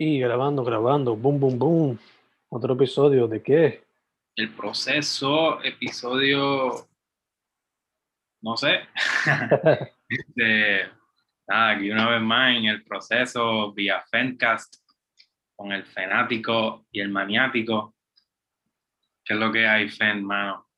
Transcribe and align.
Y 0.00 0.20
grabando, 0.20 0.62
grabando, 0.62 1.16
boom, 1.16 1.40
boom, 1.40 1.58
boom. 1.58 1.98
Otro 2.50 2.74
episodio 2.74 3.26
de 3.26 3.42
qué? 3.42 3.84
El 4.36 4.54
proceso, 4.54 5.60
episodio, 5.64 6.86
no 8.40 8.56
sé. 8.56 8.86
de, 10.36 10.86
nada, 11.48 11.70
aquí 11.70 11.90
una 11.90 12.10
vez 12.10 12.20
más 12.20 12.56
en 12.56 12.66
el 12.66 12.84
proceso 12.84 13.72
vía 13.72 14.00
Fencast 14.08 14.76
con 15.56 15.72
el 15.72 15.84
fanático 15.84 16.86
y 16.92 17.00
el 17.00 17.08
maniático. 17.08 17.96
¿Qué 19.24 19.34
es 19.34 19.40
lo 19.40 19.50
que 19.50 19.66
hay, 19.66 19.88
Fen, 19.88 20.24
mano? 20.24 20.68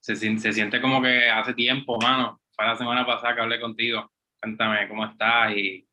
Se, 0.00 0.16
se 0.16 0.52
siente 0.54 0.80
como 0.80 1.02
que 1.02 1.28
hace 1.28 1.52
tiempo, 1.52 2.00
mano. 2.00 2.40
Fue 2.52 2.64
la 2.64 2.76
semana 2.76 3.04
pasada 3.04 3.34
que 3.34 3.42
hablé 3.42 3.60
contigo. 3.60 4.10
Cuéntame 4.40 4.88
cómo 4.88 5.04
estás 5.04 5.54
y 5.54 5.86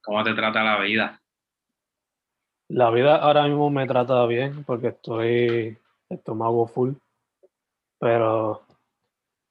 cómo 0.00 0.22
te 0.22 0.32
trata 0.32 0.62
la 0.62 0.78
vida. 0.78 1.20
La 2.74 2.90
vida 2.90 3.14
ahora 3.14 3.44
mismo 3.46 3.70
me 3.70 3.86
trata 3.86 4.26
bien 4.26 4.64
porque 4.64 4.88
estoy 4.88 5.78
estómago 6.08 6.66
full, 6.66 6.94
pero 8.00 8.62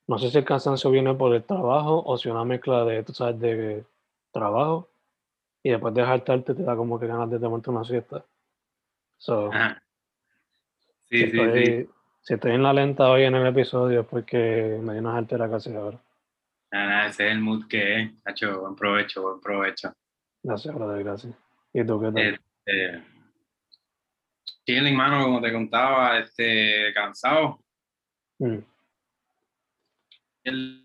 no 0.08 0.18
sé 0.18 0.30
si 0.30 0.40
el 0.40 0.44
cansancio 0.44 0.92
viene 0.92 1.14
por 1.14 1.34
el 1.34 1.42
trabajo 1.42 2.04
o 2.06 2.18
si 2.18 2.28
una 2.28 2.44
mezcla 2.44 2.84
de, 2.84 3.02
tú 3.04 3.14
sabes, 3.14 3.40
de 3.40 3.86
trabajo 4.34 4.90
y 5.64 5.70
después 5.70 5.94
de 5.94 6.04
jaltarte 6.04 6.54
te 6.54 6.64
da 6.64 6.76
como 6.76 7.00
que 7.00 7.08
ganas 7.08 7.32
de 7.32 7.40
tomarte 7.40 7.70
una 7.70 7.86
siesta. 7.86 8.26
So, 9.20 9.52
sí, 11.06 11.18
si, 11.18 11.18
sí, 11.20 11.24
estoy, 11.24 11.66
sí. 11.66 11.90
si 12.24 12.34
estoy 12.34 12.52
en 12.52 12.64
la 12.64 12.74
lenta 12.74 13.10
hoy 13.10 13.24
en 13.24 13.36
el 13.36 13.48
episodio 13.48 14.02
es 14.02 14.06
porque 14.06 14.80
me 14.84 14.92
dio 14.92 15.02
una 15.02 15.14
jaltera 15.14 15.50
casi 15.50 15.74
ahora. 15.74 15.98
Nada, 16.74 16.86
nada, 16.88 17.08
ese 17.08 17.28
es 17.28 17.32
el 17.32 17.40
mood 17.40 17.70
que 17.70 18.02
es. 18.02 18.12
Hacho, 18.26 18.60
buen 18.60 18.76
provecho, 18.76 19.22
buen 19.22 19.40
provecho. 19.40 19.94
Gracias, 20.44 20.76
brother, 20.76 21.06
gracias. 21.06 21.34
¿Y 21.72 21.86
tú 21.86 22.02
qué 22.02 22.12
tal? 22.12 22.40
Este, 22.66 23.13
chilling, 24.66 24.96
mano, 24.96 25.24
como 25.24 25.42
te 25.42 25.52
contaba, 25.52 26.20
este, 26.20 26.94
cansado. 26.94 27.60
Mm. 28.40 28.60
El 30.44 30.84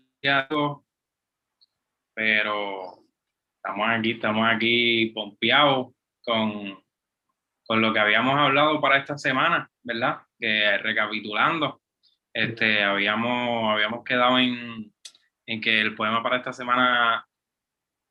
pero 2.13 2.99
estamos 3.55 3.87
aquí, 3.89 4.11
estamos 4.11 4.47
aquí 4.53 5.05
pompeados 5.15 5.93
con, 6.21 6.83
con 7.65 7.81
lo 7.81 7.93
que 7.93 7.99
habíamos 7.99 8.37
hablado 8.37 8.81
para 8.81 8.97
esta 8.97 9.17
semana, 9.17 9.69
¿verdad? 9.83 10.23
Que 10.37 10.77
recapitulando, 10.79 11.81
este, 12.33 12.83
habíamos, 12.83 13.71
habíamos 13.73 14.03
quedado 14.03 14.37
en, 14.39 14.93
en 15.45 15.61
que 15.61 15.79
el 15.79 15.95
poema 15.95 16.21
para 16.21 16.37
esta 16.37 16.51
semana, 16.51 17.25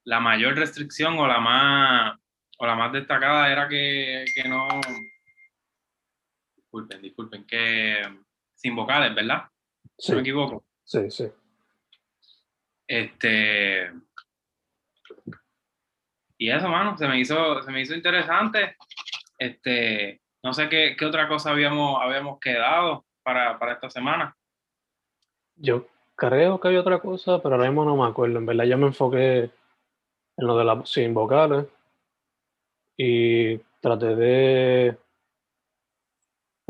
la 0.04 0.20
mayor 0.20 0.56
restricción 0.56 1.18
o 1.18 1.26
la 1.26 1.40
más, 1.40 2.18
o 2.58 2.66
la 2.66 2.74
más 2.74 2.92
destacada 2.92 3.52
era 3.52 3.68
que, 3.68 4.24
que 4.34 4.48
no, 4.48 4.66
disculpen, 6.68 7.00
disculpen, 7.00 7.46
que 7.46 8.02
sin 8.54 8.76
vocales, 8.76 9.14
¿verdad? 9.14 9.44
Sí, 9.96 10.12
No 10.12 10.16
me 10.16 10.20
equivoco. 10.20 10.64
sí, 10.84 11.10
sí. 11.10 11.26
Este. 12.86 13.90
Y 16.36 16.50
eso, 16.50 16.68
mano, 16.68 16.96
se 16.96 17.08
me 17.08 17.18
hizo, 17.18 17.62
se 17.62 17.70
me 17.72 17.80
hizo 17.80 17.94
interesante. 17.94 18.76
Este, 19.38 20.20
no 20.42 20.52
sé 20.52 20.68
qué, 20.68 20.94
qué 20.98 21.04
otra 21.04 21.26
cosa 21.28 21.50
habíamos, 21.50 22.00
habíamos 22.00 22.38
quedado 22.38 23.04
para, 23.22 23.58
para 23.58 23.72
esta 23.72 23.90
semana. 23.90 24.36
Yo 25.56 25.88
creo 26.14 26.60
que 26.60 26.68
hay 26.68 26.76
otra 26.76 27.00
cosa, 27.00 27.42
pero 27.42 27.56
ahora 27.56 27.68
mismo 27.68 27.84
no 27.84 27.96
me 27.96 28.08
acuerdo. 28.08 28.38
En 28.38 28.46
verdad, 28.46 28.64
yo 28.64 28.78
me 28.78 28.86
enfoqué 28.86 29.50
en 30.36 30.46
lo 30.46 30.56
de 30.56 30.64
las 30.64 30.88
sin 30.88 31.12
vocales 31.14 31.66
y 32.96 33.58
traté 33.80 34.14
de. 34.14 34.98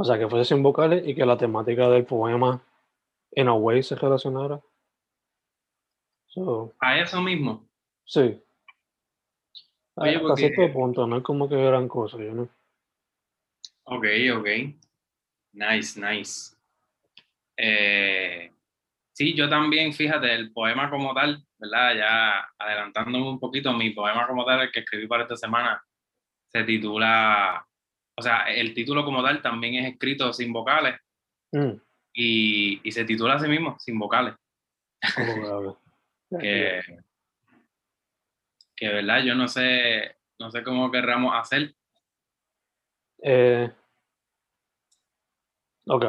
O 0.01 0.05
sea, 0.05 0.17
que 0.17 0.29
fuese 0.29 0.55
sin 0.55 0.63
vocales 0.63 1.05
y 1.07 1.15
que 1.15 1.27
la 1.27 1.37
temática 1.37 1.89
del 1.89 2.05
poema 2.05 2.63
en 3.33 3.49
a 3.49 3.55
way 3.55 3.83
se 3.83 3.97
relacionara. 3.97 4.61
So, 6.27 6.73
A 6.81 6.99
eso 7.01 7.21
mismo. 7.21 7.69
sí. 8.05 8.41
Oye, 10.01 10.15
Hasta 10.15 10.21
porque- 10.29 10.49
cierto 10.55 10.73
punto, 10.73 11.07
no 11.09 11.17
es 11.17 11.23
como 11.25 11.49
que 11.49 11.57
gran 11.57 11.89
cosa, 11.89 12.19
yo 12.19 12.33
no. 12.33 12.49
Ok, 13.83 14.05
ok. 14.37 14.47
Nice, 15.55 16.01
nice. 16.01 16.55
Eh, 17.57 18.53
sí, 19.13 19.35
yo 19.35 19.49
también, 19.49 19.93
fíjate, 19.93 20.33
el 20.33 20.53
poema 20.53 20.89
como 20.89 21.13
tal, 21.13 21.45
¿verdad? 21.59 21.97
Ya 21.97 22.49
adelantándome 22.57 23.29
un 23.29 23.41
poquito, 23.41 23.73
mi 23.73 23.91
poema 23.91 24.29
como 24.29 24.45
tal, 24.45 24.61
el 24.61 24.71
que 24.71 24.81
escribí 24.81 25.09
para 25.09 25.25
esta 25.25 25.37
semana, 25.37 25.83
se 26.47 26.63
titula, 26.63 27.67
o 28.19 28.23
sea, 28.23 28.43
el 28.53 28.75
título 28.75 29.05
como 29.05 29.23
tal 29.23 29.41
también 29.41 29.77
es 29.77 29.93
escrito 29.93 30.33
sin 30.33 30.53
vocales 30.53 30.97
Mm, 31.53 31.81
y, 32.13 32.81
y 32.87 32.93
se 32.93 33.05
titula 33.05 33.35
así 33.35 33.49
mismo, 33.49 33.77
sin 33.79 33.99
vocales. 33.99 34.35
que. 36.41 36.81
Que, 38.77 38.89
¿verdad? 38.89 39.23
Yo 39.25 39.35
no 39.35 39.49
sé, 39.49 40.17
no 40.39 40.51
sé 40.51 40.63
cómo 40.63 40.91
querramos 40.91 41.35
hacer. 41.35 41.75
Eh, 43.23 43.71
ok. 45.87 46.05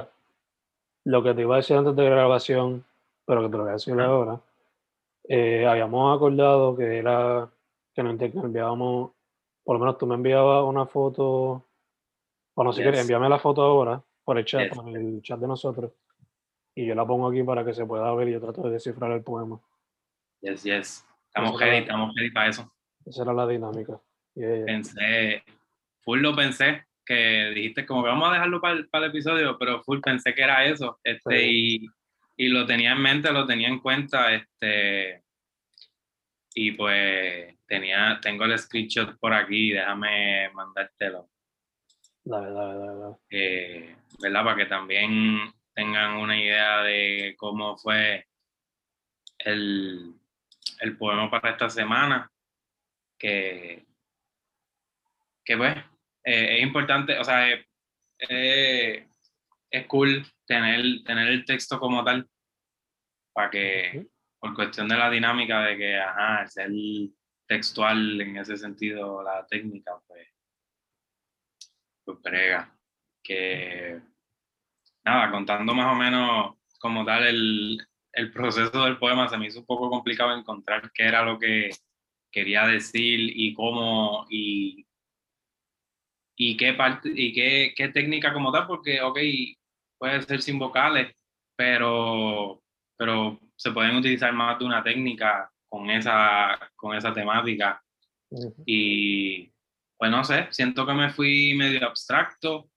Lo 1.05 1.23
que 1.23 1.33
te 1.33 1.41
iba 1.41 1.55
a 1.55 1.57
decir 1.57 1.77
antes 1.77 1.95
de 1.95 2.03
la 2.03 2.09
grabación, 2.11 2.85
pero 3.25 3.41
que 3.41 3.49
te 3.49 3.57
lo 3.57 3.63
voy 3.63 3.69
a 3.71 3.73
decir 3.73 3.99
ahora, 3.99 4.39
eh, 5.27 5.65
habíamos 5.65 6.15
acordado 6.15 6.77
que 6.77 6.99
era 6.99 7.49
que 7.95 8.03
nos 8.03 8.13
intercambiábamos, 8.13 9.11
por 9.63 9.75
lo 9.75 9.79
menos 9.79 9.97
tú 9.97 10.05
me 10.05 10.13
enviabas 10.13 10.63
una 10.63 10.85
foto, 10.85 11.65
o 12.59 12.63
no 12.65 12.73
sé 12.73 12.83
qué, 12.83 12.91
Yes. 12.91 13.01
envíame 13.01 13.29
la 13.29 13.39
foto 13.39 13.61
ahora 13.61 14.03
por 14.25 14.37
el 14.37 14.43
chat, 14.43 14.63
Yes. 14.63 14.77
por 14.77 14.89
el 14.89 15.21
chat 15.21 15.39
de 15.39 15.47
nosotros, 15.47 15.93
y 16.75 16.85
yo 16.85 16.93
la 16.93 17.05
pongo 17.05 17.29
aquí 17.29 17.41
para 17.41 17.63
que 17.63 17.73
se 17.73 17.85
pueda 17.85 18.13
ver 18.15 18.27
y 18.27 18.33
yo 18.33 18.41
trato 18.41 18.63
de 18.63 18.71
descifrar 18.71 19.11
el 19.11 19.23
poema. 19.23 19.59
Yes, 20.41 20.63
yes. 20.63 21.07
Estamos 21.27 21.57
ready, 21.59 21.77
estamos 21.77 22.13
ready 22.15 22.31
para 22.31 22.49
eso. 22.49 22.69
Esa 23.05 23.23
era 23.23 23.33
la 23.33 23.47
dinámica. 23.47 23.99
Yeah, 24.35 24.55
yeah. 24.57 24.65
pensé, 24.65 25.43
full 26.01 26.19
lo 26.19 26.35
pensé, 26.35 26.85
que 27.05 27.51
dijiste 27.55 27.85
como 27.85 28.03
que 28.03 28.09
vamos 28.09 28.29
a 28.29 28.33
dejarlo 28.33 28.59
para 28.59 28.73
el, 28.75 28.89
para 28.89 29.05
el 29.05 29.11
episodio, 29.11 29.57
pero 29.57 29.81
full 29.83 29.99
pensé 30.01 30.33
que 30.33 30.43
era 30.43 30.65
eso, 30.65 30.99
este, 31.03 31.47
y, 31.49 31.87
y 32.35 32.49
lo 32.49 32.65
tenía 32.65 32.91
en 32.91 33.01
mente, 33.01 33.31
lo 33.31 33.45
tenía 33.45 33.69
en 33.69 33.79
cuenta, 33.79 34.33
este, 34.33 35.23
y 36.53 36.71
pues 36.73 37.57
tenía, 37.67 38.19
tengo 38.21 38.43
el 38.43 38.59
screenshot 38.59 39.17
por 39.17 39.33
aquí, 39.33 39.71
déjame 39.71 40.49
mandártelo, 40.53 41.29
Dale, 42.29 42.51
dale, 42.51 42.77
dale, 42.77 43.15
eh, 43.31 43.95
¿verdad? 44.21 44.43
Para 44.43 44.55
que 44.55 44.65
también 44.67 45.51
tengan 45.73 46.17
una 46.17 46.39
idea 46.39 46.83
de 46.83 47.33
cómo 47.35 47.75
fue 47.75 48.27
el, 49.39 50.13
el 50.79 50.97
poema 50.97 51.31
para 51.31 51.49
esta 51.49 51.71
semana, 51.71 52.31
que, 53.17 53.83
que 55.43 55.57
pues 55.57 55.75
eh, 56.23 56.57
es 56.57 56.61
importante, 56.61 57.17
o 57.17 57.23
sea, 57.23 57.51
eh, 57.51 57.65
eh, 58.19 59.07
es 59.71 59.87
cool 59.87 60.23
tener, 60.45 61.03
tener 61.03 61.29
el 61.29 61.45
texto 61.45 61.79
como 61.79 62.03
tal, 62.03 62.29
para 63.33 63.49
que, 63.49 64.05
por 64.37 64.53
cuestión 64.53 64.87
de 64.87 64.97
la 64.97 65.09
dinámica 65.09 65.63
de 65.63 65.77
que, 65.77 65.97
ajá, 65.97 66.43
el 66.43 66.49
ser 66.49 66.69
textual 67.47 68.21
en 68.21 68.37
ese 68.37 68.55
sentido, 68.55 69.23
la 69.23 69.47
técnica, 69.47 69.93
pues 70.05 70.27
brega. 72.21 72.75
Que, 73.23 73.99
nada, 75.03 75.31
contando 75.31 75.73
más 75.73 75.93
o 75.93 75.95
menos 75.95 76.55
como 76.79 77.05
tal 77.05 77.27
el, 77.27 77.77
el 78.13 78.31
proceso 78.31 78.85
del 78.85 78.97
poema, 78.97 79.27
se 79.27 79.37
me 79.37 79.47
hizo 79.47 79.59
un 79.59 79.65
poco 79.65 79.89
complicado 79.89 80.35
encontrar 80.35 80.91
qué 80.93 81.03
era 81.03 81.23
lo 81.23 81.37
que 81.37 81.69
quería 82.31 82.65
decir 82.65 83.19
y 83.35 83.53
cómo 83.53 84.25
y, 84.29 84.85
y 86.37 86.57
qué 86.57 86.73
parte 86.73 87.11
y 87.13 87.33
qué, 87.33 87.73
qué 87.75 87.89
técnica 87.89 88.33
como 88.33 88.51
tal, 88.51 88.67
porque 88.67 89.01
ok, 89.01 89.19
puede 89.97 90.21
ser 90.23 90.41
sin 90.41 90.59
vocales, 90.59 91.13
pero, 91.55 92.61
pero 92.97 93.39
se 93.55 93.71
pueden 93.71 93.97
utilizar 93.97 94.31
más 94.33 94.57
de 94.59 94.65
una 94.65 94.83
técnica 94.83 95.51
con 95.67 95.89
esa, 95.89 96.71
con 96.75 96.95
esa 96.95 97.13
temática. 97.13 97.83
Ujú. 98.29 98.63
Y 98.65 99.51
pues 99.99 100.09
no 100.09 100.23
sé, 100.23 100.47
siento 100.51 100.85
que 100.87 100.93
me 100.93 101.09
fui 101.11 101.53
medio 101.55 101.85
abstracto. 101.85 102.69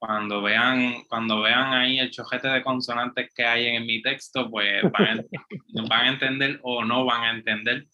Cuando 0.00 0.42
vean, 0.42 1.04
cuando 1.08 1.40
vean 1.42 1.72
ahí 1.72 1.98
el 1.98 2.10
chojete 2.10 2.48
de 2.48 2.62
consonantes 2.62 3.32
que 3.34 3.44
hay 3.44 3.66
en 3.66 3.86
mi 3.86 4.02
texto, 4.02 4.50
pues 4.50 4.82
van, 4.92 5.20
a- 5.20 5.24
van 5.88 6.06
a 6.06 6.08
entender 6.08 6.60
o 6.62 6.84
no 6.84 7.04
van 7.04 7.22
a 7.22 7.30
entender. 7.30 7.86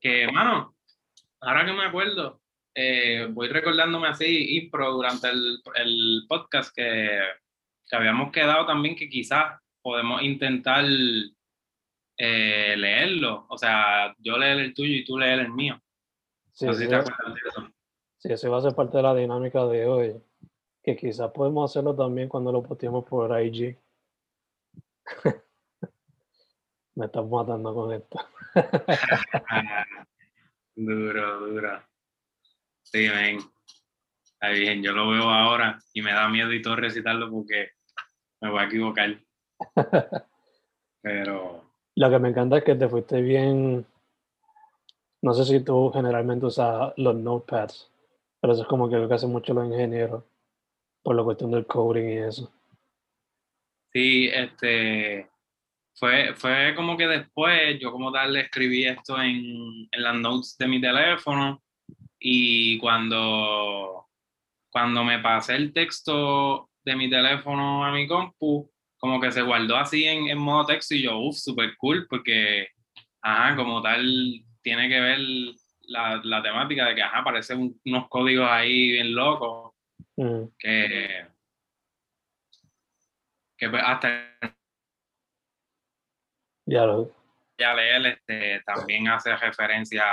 Que, 0.00 0.30
mano, 0.30 0.76
ahora 1.40 1.64
que 1.66 1.72
me 1.72 1.84
acuerdo, 1.84 2.40
eh, 2.74 3.26
voy 3.30 3.48
recordándome 3.48 4.08
así, 4.08 4.56
impro, 4.58 4.92
durante 4.92 5.28
el, 5.30 5.58
el 5.76 6.22
podcast 6.28 6.74
que, 6.74 7.20
que 7.88 7.96
habíamos 7.96 8.32
quedado 8.32 8.64
también 8.66 8.96
que 8.96 9.08
quizás 9.10 9.58
podemos 9.82 10.22
intentar 10.22 10.84
eh, 12.18 12.74
leerlo. 12.76 13.46
O 13.48 13.58
sea, 13.58 14.14
yo 14.18 14.38
leer 14.38 14.58
el 14.58 14.74
tuyo 14.74 14.94
y 14.94 15.04
tú 15.04 15.18
leer 15.18 15.40
el 15.40 15.50
mío. 15.50 15.78
Sí, 16.52 16.66
no 16.66 16.74
sé 16.74 16.78
si 16.78 16.84
sí, 16.84 16.90
te 16.90 16.96
acuerdas 16.96 17.34
de 17.34 17.40
eso. 17.48 17.68
Sí, 18.18 18.32
eso 18.32 18.50
va 18.50 18.58
a 18.58 18.62
ser 18.62 18.74
parte 18.74 18.98
de 18.98 19.02
la 19.02 19.14
dinámica 19.14 19.66
de 19.66 19.86
hoy. 19.86 20.22
Que 20.82 20.96
quizás 20.96 21.30
podemos 21.32 21.70
hacerlo 21.70 21.94
también 21.94 22.28
cuando 22.28 22.52
lo 22.52 22.62
posteemos 22.62 23.04
por 23.04 23.40
IG. 23.40 23.78
Me 26.94 27.06
estás 27.06 27.26
matando 27.26 27.74
con 27.74 27.92
esto. 27.92 28.18
duro, 30.76 31.40
duro. 31.40 31.82
Sí, 32.82 33.08
ven. 33.08 33.38
Está 34.22 34.50
bien, 34.50 34.82
yo 34.82 34.92
lo 34.92 35.08
veo 35.08 35.30
ahora 35.30 35.78
y 35.94 36.02
me 36.02 36.12
da 36.12 36.28
miedo 36.28 36.52
y 36.52 36.60
todo 36.60 36.76
recitarlo 36.76 37.30
porque 37.30 37.70
me 38.40 38.50
voy 38.50 38.60
a 38.60 38.66
equivocar. 38.66 39.18
Pero. 41.00 41.64
Lo 41.94 42.10
que 42.10 42.18
me 42.18 42.28
encanta 42.28 42.58
es 42.58 42.64
que 42.64 42.74
te 42.74 42.88
fuiste 42.88 43.22
bien. 43.22 43.86
No 45.22 45.34
sé 45.34 45.44
si 45.44 45.64
tú 45.64 45.90
generalmente 45.94 46.46
usas 46.46 46.92
los 46.96 47.14
notepads, 47.14 47.90
pero 48.40 48.52
eso 48.52 48.62
es 48.62 48.68
como 48.68 48.88
que 48.88 48.96
lo 48.96 49.08
que 49.08 49.14
hacen 49.14 49.30
mucho 49.30 49.54
los 49.54 49.66
ingenieros 49.66 50.24
por 51.02 51.16
la 51.16 51.22
cuestión 51.22 51.50
del 51.52 51.66
coding 51.66 52.08
y 52.08 52.18
eso. 52.18 52.52
Sí, 53.92 54.28
este. 54.32 55.28
Fue, 55.94 56.34
fue 56.34 56.74
como 56.74 56.96
que 56.96 57.06
después 57.06 57.78
yo 57.78 57.92
como 57.92 58.10
tal 58.10 58.34
escribí 58.36 58.84
esto 58.84 59.20
en, 59.20 59.88
en 59.90 60.02
las 60.02 60.14
notes 60.16 60.56
de 60.58 60.66
mi 60.66 60.80
teléfono 60.80 61.62
y 62.18 62.78
cuando, 62.78 64.06
cuando 64.70 65.04
me 65.04 65.18
pasé 65.18 65.54
el 65.54 65.72
texto 65.72 66.70
de 66.84 66.96
mi 66.96 67.10
teléfono 67.10 67.84
a 67.84 67.92
mi 67.92 68.06
compu, 68.08 68.70
como 68.96 69.20
que 69.20 69.30
se 69.32 69.42
guardó 69.42 69.76
así 69.76 70.04
en, 70.04 70.28
en 70.28 70.38
modo 70.38 70.66
texto 70.66 70.94
y 70.94 71.02
yo, 71.02 71.18
uff, 71.18 71.36
súper 71.36 71.76
cool, 71.76 72.06
porque, 72.08 72.68
ajá, 73.20 73.54
como 73.56 73.82
tal, 73.82 74.44
tiene 74.62 74.88
que 74.88 75.00
ver 75.00 75.18
la, 75.82 76.20
la 76.24 76.42
temática 76.42 76.86
de 76.86 76.94
que, 76.94 77.02
ajá, 77.02 77.18
aparecen 77.18 77.78
unos 77.84 78.08
códigos 78.08 78.48
ahí 78.48 78.92
bien 78.92 79.14
locos, 79.14 79.72
Mm, 80.16 80.44
que, 80.58 81.26
que 83.56 83.68
pues, 83.70 83.82
hasta 83.84 84.38
ya 86.66 86.84
lo. 86.86 87.10
ya 87.58 87.74
leer 87.74 88.06
este, 88.06 88.62
también 88.64 89.08
hace 89.08 89.34
referencia 89.36 90.04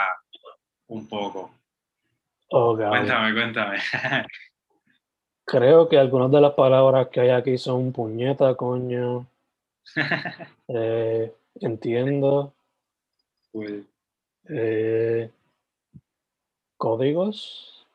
un 0.88 1.08
poco. 1.08 1.52
God. 2.50 2.88
Cuéntame, 2.90 3.34
cuéntame. 3.34 3.78
Creo 5.46 5.90
que 5.90 5.98
algunas 5.98 6.32
de 6.32 6.42
las 6.42 6.54
palabras 6.54 7.10
que 7.10 7.20
hay 7.22 7.30
aquí 7.30 7.58
son 7.58 7.92
puñeta, 7.92 8.56
coño. 8.56 9.28
eh, 10.68 11.36
entiendo. 11.56 12.54
Cool. 13.52 13.88
Eh, 14.50 15.32
códigos. 16.78 17.88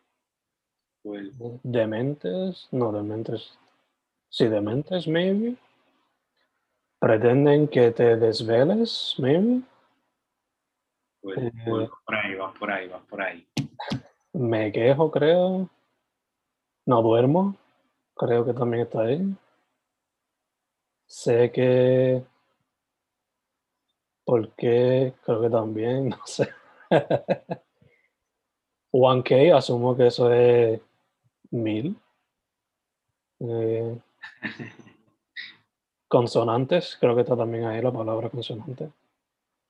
Cool. 1.03 1.33
Dementes. 1.63 2.69
No, 2.73 2.91
dementes. 2.93 3.59
Sí, 4.31 4.49
dementes, 4.49 5.07
maybe. 5.07 5.57
Pretenden 6.99 7.69
que 7.69 7.91
te 7.91 8.17
desveles, 8.17 9.15
maybe. 9.19 9.63
Cool, 11.21 11.39
Eh, 11.39 11.53
cool. 11.65 11.91
Por 12.07 12.15
ahí, 12.15 12.35
vas 12.35 12.59
por 12.59 12.71
ahí, 12.71 12.89
vas 12.89 13.03
por 13.07 13.23
ahí. 13.23 13.47
Me 14.33 14.73
quejo, 14.73 15.11
creo. 15.11 15.69
No 16.87 17.03
duermo. 17.03 17.57
Creo 18.17 18.45
que 18.45 18.55
también 18.55 18.85
está 18.85 19.03
ahí. 19.03 19.35
Sé 21.07 21.51
que. 21.53 22.25
¿Por 24.25 24.51
qué? 24.55 25.13
Creo 25.25 25.41
que 25.41 25.51
también, 25.51 26.09
no 26.11 26.27
sé. 26.27 26.49
1K, 28.93 29.57
asumo 29.57 29.97
que 29.97 30.07
eso 30.07 30.33
es 30.33 30.81
mil. 31.51 31.97
Eh, 33.41 33.99
consonantes, 36.09 36.97
creo 37.01 37.15
que 37.15 37.23
está 37.23 37.37
también 37.37 37.65
ahí 37.65 37.83
la 37.83 37.93
palabra 37.93 38.31
consonante. 38.31 38.91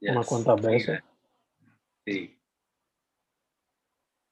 Unas 0.03 0.27
Yes. 0.27 0.27
cuantas 0.29 0.61
Sí, 0.61 0.67
veces. 0.67 1.03
Sí. 2.06 2.39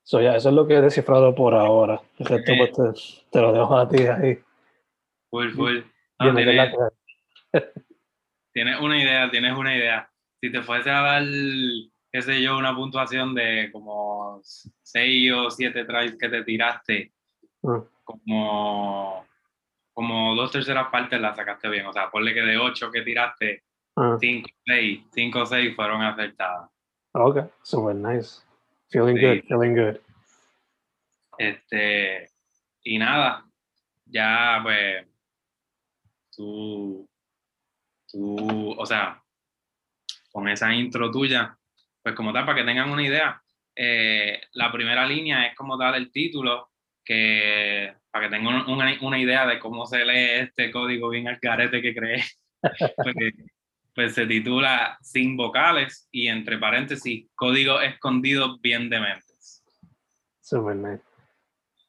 So, 0.05 0.21
ya, 0.21 0.37
eso 0.37 0.51
es 0.51 0.55
lo 0.55 0.67
que 0.67 0.75
he 0.75 0.81
descifrado 0.83 1.35
por 1.35 1.55
ahora. 1.55 2.03
El 2.19 2.27
resto, 2.27 2.53
pues, 2.59 2.73
te, 2.73 3.31
te 3.31 3.41
lo 3.41 3.53
dejo 3.53 3.77
a 3.79 3.89
ti 3.89 4.03
ahí. 4.03 4.39
Full, 5.31 5.51
full. 5.53 5.79
No, 6.19 6.35
tienes, 6.35 6.75
tienes 8.53 8.81
una 8.81 9.03
idea, 9.03 9.31
tienes 9.31 9.57
una 9.57 9.75
idea. 9.75 10.12
Si 10.43 10.51
te 10.51 10.61
fuese 10.61 10.91
a 10.91 11.01
dar, 11.03 11.23
qué 12.11 12.21
sé 12.21 12.43
yo, 12.43 12.59
una 12.59 12.75
puntuación 12.75 13.33
de 13.33 13.71
como 13.71 14.41
6 14.43 15.33
o 15.33 15.49
7 15.53 15.85
tries 15.85 16.19
que 16.19 16.29
te 16.29 16.43
tiraste, 16.43 17.13
Ah, 17.65 17.81
como, 18.03 19.25
como 19.93 20.35
dos 20.35 20.51
terceras 20.51 20.89
partes 20.91 21.21
las 21.21 21.37
sacaste 21.37 21.69
bien. 21.69 21.87
O 21.87 21.93
sea, 21.93 22.11
ponle 22.11 22.35
que 22.35 22.41
de 22.41 22.59
8 22.59 22.91
que 22.91 23.03
tiraste, 23.03 23.63
ah. 23.95 24.17
5 24.19 24.49
6, 24.67 25.05
5 25.13 25.43
o 25.43 25.47
6 25.47 25.77
fueron 25.77 26.03
acertadas. 26.03 26.69
Ok, 27.13 27.39
super 27.63 27.95
nice. 27.95 28.43
Feeling 28.91 29.17
Sí. 29.17 29.23
good, 29.25 29.45
feeling 29.47 29.75
good. 29.77 30.01
Este, 31.39 32.29
y 32.83 32.99
nada, 32.99 33.47
ya 34.07 34.59
pues 34.65 35.07
tú, 36.37 37.09
tú, 38.11 38.73
o 38.77 38.85
sea, 38.85 39.23
con 40.33 40.49
esa 40.49 40.75
intro 40.75 41.11
tuya, 41.11 41.57
pues 42.03 42.15
como 42.15 42.33
tal, 42.33 42.45
para 42.47 42.59
que 42.59 42.65
tengan 42.65 42.91
una 42.91 43.05
idea, 43.07 43.41
eh, 43.77 44.41
la 44.55 44.73
primera 44.73 45.07
línea 45.07 45.47
es 45.47 45.55
como 45.55 45.79
tal 45.79 45.95
el 45.95 46.11
título, 46.11 46.71
que 47.05 47.95
para 48.11 48.29
que 48.29 48.37
tengan 48.37 48.69
una, 48.69 48.97
una 49.01 49.19
idea 49.19 49.47
de 49.47 49.59
cómo 49.59 49.87
se 49.87 50.05
lee 50.05 50.41
este 50.43 50.71
código 50.71 51.09
bien 51.11 51.29
al 51.29 51.39
carete 51.41 51.81
que 51.83 51.95
creé, 51.95 52.23
pues, 52.97 53.15
pues 53.95 54.15
se 54.15 54.27
titula 54.27 54.99
Sin 55.03 55.37
vocales 55.37 56.09
y 56.11 56.29
entre 56.29 56.59
paréntesis, 56.59 57.29
códigos 57.35 57.83
escondidos 57.85 58.61
bien 58.61 58.89
dementes. 58.91 59.63
Super 60.41 60.77
nice. 60.77 61.03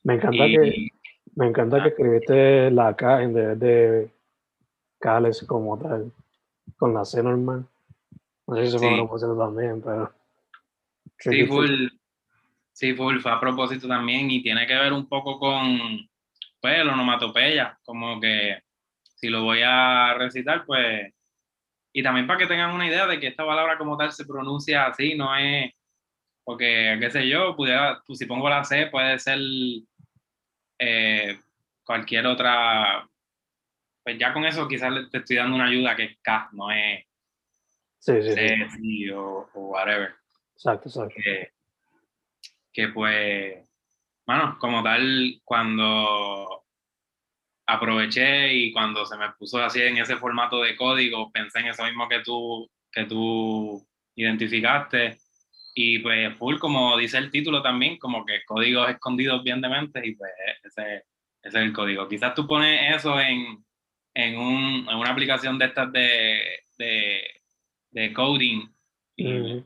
Me 0.04 0.16
encanta 0.16 0.46
Y, 0.48 0.54
que, 0.56 0.88
me 1.36 1.48
encanta 1.48 1.78
que 1.78 1.84
Ah. 1.84 1.88
escribiste 1.88 2.72
la 2.72 2.96
K 2.96 3.24
en 3.24 3.34
vez 3.34 3.60
de 3.60 4.10
Cales 5.00 5.44
como 5.48 5.78
tal, 5.80 6.12
con 6.78 6.94
la 6.94 7.04
C 7.06 7.22
normal. 7.24 7.66
No 8.48 8.56
sé 8.58 8.68
si 8.72 8.78
fue 8.78 8.88
a 8.88 8.92
Sí. 8.92 8.96
propósito 8.98 9.38
también, 9.38 9.82
pero. 9.82 10.14
Sí, 11.20 11.46
full, 11.46 11.88
sí, 12.74 12.94
full, 12.94 13.20
fue 13.20 13.32
a 13.32 13.40
propósito 13.40 13.88
también 13.88 14.30
y 14.30 14.42
tiene 14.44 14.68
que 14.68 14.76
ver 14.76 14.92
un 14.92 15.08
poco 15.08 15.40
con, 15.40 16.10
pues, 16.60 16.86
la 16.86 16.94
onomatopeya, 16.94 17.80
como 17.86 18.20
que 18.20 18.62
si 19.16 19.30
lo 19.30 19.44
voy 19.44 19.62
a 19.64 20.14
recitar, 20.16 20.66
pues, 20.66 21.14
y 21.94 22.04
también 22.04 22.28
para 22.28 22.40
que 22.40 22.48
tengan 22.48 22.72
una 22.72 22.88
idea 22.88 23.08
de 23.08 23.20
que 23.20 23.28
esta 23.28 23.46
palabra 23.46 23.78
como 23.78 23.96
tal 23.96 24.12
se 24.12 24.26
pronuncia 24.26 24.88
así, 24.88 25.16
no 25.16 25.34
es, 25.38 25.72
porque, 26.44 26.98
qué 27.00 27.10
sé 27.10 27.30
yo, 27.30 27.56
pudiera, 27.56 28.02
pues, 28.06 28.20
si 28.20 28.26
pongo 28.26 28.50
la 28.50 28.66
C, 28.66 28.88
puede 28.88 29.18
ser 29.20 29.40
eh, 30.80 31.40
cualquier 31.86 32.28
otra, 32.28 33.08
pues 34.04 34.18
ya 34.18 34.34
con 34.34 34.44
eso 34.46 34.68
quizás 34.68 35.10
te 35.10 35.20
estoy 35.20 35.38
dando 35.38 35.56
una 35.56 35.68
ayuda 35.68 35.96
que 35.96 36.04
es 36.04 36.18
K, 36.22 36.50
no 36.52 36.70
es 36.72 37.06
Sí, 38.04 38.22
sí, 38.22 38.36
sí. 38.36 39.10
O, 39.12 39.50
o 39.54 39.68
whatever. 39.70 40.14
Exacto, 40.56 40.90
exacto. 40.90 41.16
que, 41.16 41.52
que 42.74 42.90
pues, 42.90 43.66
bueno, 44.26 44.58
como 44.60 44.84
tal, 44.84 45.40
cuando 45.46 46.66
aproveché 47.66 48.54
y 48.54 48.74
cuando 48.74 49.06
se 49.06 49.18
me 49.18 49.32
puso 49.40 49.64
así 49.64 49.82
en 49.82 50.00
ese 50.00 50.18
formato 50.18 50.62
de 50.62 50.76
código, 50.76 51.32
pensé 51.32 51.60
en 51.60 51.68
eso 51.68 51.86
mismo 51.86 52.10
que 52.10 52.20
tú, 52.20 52.70
que 52.92 53.06
tú 53.06 53.82
identificaste. 54.16 55.18
Y 55.74 56.00
pues, 56.00 56.36
full, 56.38 56.58
como 56.58 56.98
dice 56.98 57.18
el 57.20 57.32
título 57.32 57.62
también, 57.62 57.98
como 58.00 58.26
que 58.26 58.44
códigos 58.44 58.90
escondidos 58.90 59.42
bien 59.46 59.62
de 59.62 59.70
mente, 59.70 60.06
y 60.06 60.14
pues 60.16 60.30
ese, 60.62 60.96
ese 60.96 61.06
es 61.42 61.56
el 61.56 61.72
código. 61.72 62.10
Quizás 62.10 62.36
tú 62.36 62.46
pones 62.46 62.98
eso 62.98 63.18
en, 63.18 63.64
en, 64.14 64.38
un, 64.38 64.90
en 64.90 64.96
una 64.98 65.12
aplicación 65.12 65.58
de 65.58 65.66
estas 65.68 65.90
de, 65.94 66.42
de, 66.78 67.43
de 67.94 68.14
coding 68.14 68.68
y, 69.16 69.64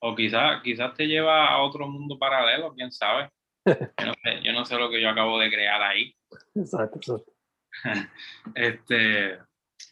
o 0.00 0.14
quizás 0.14 0.62
quizás 0.62 0.94
te 0.94 1.06
lleva 1.06 1.48
a 1.48 1.62
otro 1.62 1.86
mundo 1.86 2.18
paralelo, 2.18 2.74
quién 2.74 2.90
sabe. 2.90 3.30
Yo 3.66 4.06
no 4.06 4.14
sé, 4.22 4.40
yo 4.42 4.52
no 4.52 4.64
sé 4.64 4.76
lo 4.76 4.88
que 4.88 5.00
yo 5.00 5.10
acabo 5.10 5.38
de 5.38 5.50
crear 5.50 5.82
ahí. 5.82 6.14
Exacto, 6.54 6.96
exacto. 6.96 7.32
Este, 8.54 9.38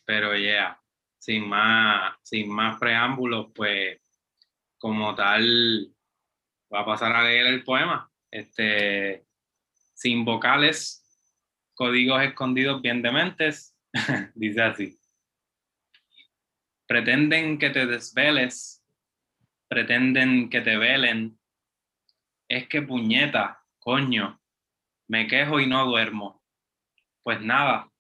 pero 0.07 0.35
ya, 0.35 0.81
sin 1.19 1.47
más, 1.47 2.15
sin 2.23 2.49
más 2.49 2.79
preámbulos, 2.79 3.49
pues 3.55 4.01
como 4.79 5.15
tal, 5.15 5.93
va 6.73 6.81
a 6.81 6.87
pasar 6.87 7.15
a 7.15 7.25
leer 7.25 7.47
el 7.49 7.65
poema. 7.65 8.11
Este, 8.31 9.27
sin 9.95 10.25
vocales, 10.25 11.05
códigos 11.75 12.23
escondidos 12.23 12.81
bien 12.81 13.03
dementes, 13.03 13.77
dice 14.35 14.63
así. 14.63 14.99
Pretenden 16.87 17.59
que 17.59 17.71
te 17.71 17.85
desveles, 17.87 18.85
pretenden 19.69 20.49
que 20.49 20.61
te 20.61 20.77
velen. 20.77 21.39
Es 22.49 22.69
que 22.69 22.83
puñeta, 22.83 23.65
coño, 23.81 24.41
me 25.09 25.27
quejo 25.27 25.59
y 25.59 25.67
no 25.67 25.85
duermo. 25.85 26.43
Pues 27.25 27.41
nada, 27.41 27.91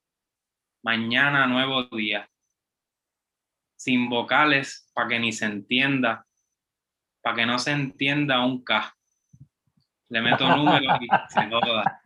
mañana 0.84 1.48
nuevo 1.48 1.82
día. 1.84 2.30
Sin 3.76 4.08
vocales 4.08 4.88
para 4.94 5.08
que 5.08 5.18
ni 5.18 5.32
se 5.32 5.46
entienda, 5.46 6.24
para 7.20 7.36
que 7.36 7.46
no 7.46 7.58
se 7.58 7.72
entienda 7.72 8.44
un 8.44 8.62
K. 8.62 8.96
Le 10.10 10.20
meto 10.20 10.48
números 10.56 10.98
y 11.00 11.08
se 11.28 11.50
joda. 11.50 12.02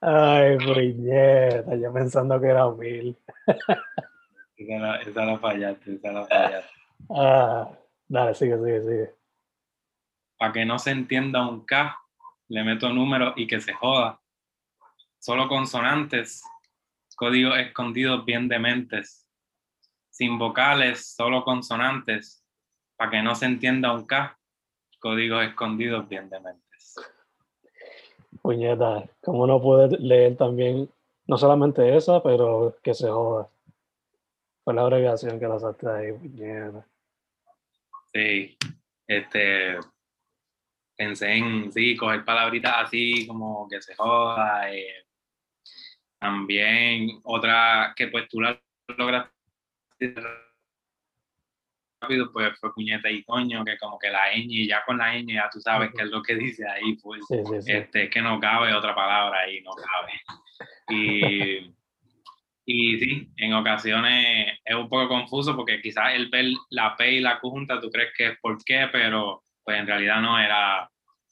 Ay, 0.00 0.56
puñeta, 0.58 1.74
yo 1.74 1.92
pensando 1.92 2.40
que 2.40 2.46
era 2.46 2.70
mil. 2.70 3.18
esa, 4.56 4.78
la, 4.78 4.96
esa 4.96 5.24
la 5.24 5.38
fallaste, 5.38 5.94
esa 5.94 6.12
la 6.12 6.26
fallaste. 6.26 6.70
Ah, 7.10 7.68
dale, 8.08 8.34
sigue, 8.34 8.56
sigue, 8.56 8.82
sigue. 8.82 9.14
Para 10.38 10.52
que 10.52 10.64
no 10.64 10.78
se 10.78 10.90
entienda 10.90 11.46
un 11.46 11.66
K, 11.66 11.98
le 12.48 12.64
meto 12.64 12.88
números 12.88 13.34
y 13.36 13.46
que 13.46 13.60
se 13.60 13.74
joda. 13.74 14.20
Solo 15.18 15.48
consonantes, 15.48 16.42
códigos 17.16 17.58
escondidos 17.58 18.24
bien 18.24 18.48
dementes. 18.48 19.26
Sin 20.08 20.38
vocales, 20.38 21.14
solo 21.14 21.44
consonantes. 21.44 22.44
Para 22.96 23.10
que 23.10 23.22
no 23.22 23.34
se 23.34 23.46
entienda 23.46 23.92
un 23.92 24.06
K, 24.06 24.38
códigos 25.00 25.44
escondidos 25.44 26.08
bien 26.08 26.30
dementes. 26.30 26.94
Puñeta, 28.40 29.04
¿cómo 29.22 29.46
no 29.46 29.60
puede 29.60 29.98
leer 29.98 30.36
también, 30.36 30.88
no 31.26 31.36
solamente 31.36 31.96
esa, 31.96 32.22
pero 32.22 32.76
que 32.82 32.94
se 32.94 33.10
joda? 33.10 33.48
Fue 34.64 34.74
la 34.74 34.82
abreviación 34.82 35.38
que 35.38 35.46
la 35.46 35.58
sacaste 35.58 35.88
ahí, 35.90 36.12
puñeta. 36.12 36.86
Sí, 38.12 38.56
este, 39.06 39.78
pensé 40.96 41.32
en, 41.34 41.72
sí, 41.72 41.96
coger 41.96 42.24
palabritas 42.24 42.72
así 42.76 43.26
como 43.26 43.68
que 43.68 43.82
se 43.82 43.94
joda. 43.94 44.72
eh, 44.72 45.04
también 46.18 47.20
otra 47.24 47.92
que 47.94 48.08
pues 48.08 48.26
tú 48.30 48.40
la 48.40 48.58
logras 48.96 49.28
rápido, 52.00 52.32
pues 52.32 52.58
fue 52.58 52.72
puñeta 52.72 53.10
y 53.10 53.22
coño, 53.24 53.62
que 53.64 53.76
como 53.76 53.98
que 53.98 54.08
la 54.08 54.32
ñ, 54.32 54.66
ya 54.66 54.82
con 54.86 54.96
la 54.96 55.14
ñ 55.14 55.34
ya 55.34 55.50
tú 55.52 55.60
sabes 55.60 55.90
qué 55.94 56.04
es 56.04 56.10
lo 56.10 56.22
que 56.22 56.34
dice 56.36 56.66
ahí, 56.66 56.96
pues, 57.02 57.20
Sí, 57.28 57.36
sí, 57.44 57.62
sí. 57.62 57.72
este, 57.72 58.08
que 58.08 58.22
no 58.22 58.40
cabe 58.40 58.74
otra 58.74 58.94
palabra 58.94 59.40
ahí, 59.40 59.60
no 59.62 59.72
cabe. 59.74 60.12
Y, 60.88 61.74
y 62.66 62.98
sí, 62.98 63.28
en 63.36 63.52
ocasiones 63.52 64.58
es 64.64 64.74
un 64.74 64.88
poco 64.88 65.08
confuso 65.08 65.54
porque 65.54 65.80
quizás 65.80 66.14
el 66.14 66.28
ver 66.30 66.46
la 66.70 66.96
P 66.96 67.12
y 67.12 67.20
la 67.20 67.38
Q 67.38 67.50
juntas 67.50 67.80
tú 67.80 67.90
crees 67.90 68.12
que 68.16 68.28
es 68.28 68.38
por 68.40 68.56
qué, 68.64 68.88
pero 68.90 69.42
pues 69.62 69.78
en 69.78 69.86
realidad 69.86 70.20
no 70.20 70.38
era 70.38 70.88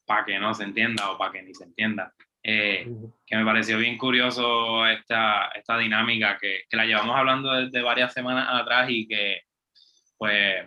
para 0.07 0.25
que 0.25 0.39
no 0.39 0.53
se 0.55 0.65
entienda 0.65 1.11
o 1.11 1.19
para 1.19 1.33
que 1.33 1.43
ni 1.43 1.55
se 1.55 1.65
entienda. 1.65 2.13
Eh, 2.45 2.87
que 3.25 3.37
me 3.37 3.45
pareció 3.45 3.79
bien 3.79 3.97
curioso 3.97 4.85
esta, 4.87 5.47
esta 5.55 5.79
dinámica 5.79 6.37
que, 6.39 6.65
que 6.69 6.77
la 6.77 6.85
llevamos 6.85 7.17
hablando 7.17 7.53
desde 7.53 7.83
varias 7.83 8.13
semanas 8.13 8.49
atrás 8.51 8.91
y 8.91 9.07
que 9.07 9.43
pues 10.19 10.67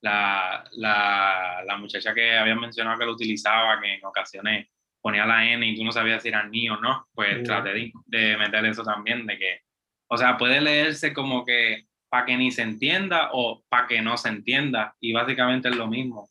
la, 0.00 0.64
la, 0.72 1.62
la 1.64 1.76
muchacha 1.76 2.12
que 2.12 2.36
había 2.36 2.54
mencionado 2.56 2.98
que 2.98 3.06
lo 3.06 3.12
utilizaba, 3.12 3.80
que 3.80 3.94
en 3.94 4.04
ocasiones 4.04 4.68
ponía 5.00 5.24
la 5.26 5.46
N 5.48 5.64
y 5.66 5.76
tú 5.76 5.84
no 5.84 5.92
sabías 5.92 6.22
si 6.22 6.28
era 6.28 6.44
ni 6.48 6.68
o 6.68 6.76
no, 6.76 7.06
pues 7.14 7.38
Ya. 7.38 7.44
traté 7.44 7.72
de, 7.72 7.92
de 8.06 8.36
meter 8.36 8.64
eso 8.66 8.82
también, 8.82 9.26
de 9.26 9.38
que, 9.38 9.60
o 10.08 10.16
sea, 10.16 10.36
puede 10.36 10.60
leerse 10.60 11.12
como 11.12 11.44
que 11.44 11.86
para 12.08 12.26
que 12.26 12.36
ni 12.36 12.50
se 12.50 12.62
entienda 12.62 13.30
o 13.32 13.62
para 13.68 13.86
que 13.86 14.00
no 14.00 14.16
se 14.16 14.28
entienda, 14.28 14.96
y 15.00 15.12
básicamente 15.12 15.68
es 15.68 15.76
lo 15.76 15.86
mismo. 15.86 16.28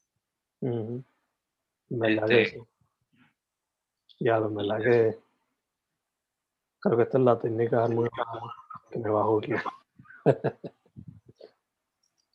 Verdad 1.89 2.27
que 2.27 2.41
Este-. 2.41 2.63
Ya, 4.19 4.37
en 4.37 4.55
verdad 4.55 4.77
que 4.77 5.17
creo 6.79 6.97
que 6.97 7.03
esta 7.03 7.17
es 7.17 7.23
la 7.23 7.39
técnica 7.39 7.87
muy 7.87 8.07
buena 8.09 8.53
que 8.89 8.99
me 8.99 9.09
bajo 9.09 9.39
aquí. 9.39 9.51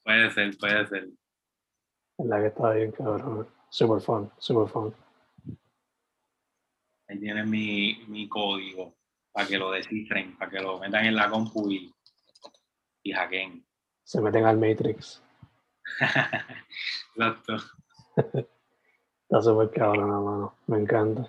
Puede 0.04 0.30
ser, 0.30 0.58
puede 0.58 0.86
ser. 0.88 1.08
La 2.18 2.40
que 2.40 2.46
está 2.48 2.72
bien, 2.72 2.90
cabrón. 2.90 3.46
Super 3.68 4.00
fun, 4.00 4.30
super 4.38 4.68
fun. 4.68 4.94
Ahí 7.06 7.20
tienes 7.20 7.46
mi, 7.46 8.04
mi 8.08 8.28
código 8.28 8.94
para 9.32 9.46
que 9.46 9.58
lo 9.58 9.70
descifren, 9.70 10.36
para 10.36 10.50
que 10.50 10.60
lo 10.60 10.78
metan 10.78 11.04
en 11.06 11.14
la 11.16 11.30
compu 11.30 11.70
y, 11.70 11.92
y 13.02 13.12
hackeen. 13.12 13.64
Se 14.04 14.20
meten 14.20 14.44
al 14.44 14.58
Matrix. 14.58 15.22
Exacto. 17.16 17.56
Está 18.16 19.42
súper 19.42 19.70
cabrón, 19.70 20.08
hermano. 20.10 20.54
Me 20.66 20.78
encanta. 20.78 21.28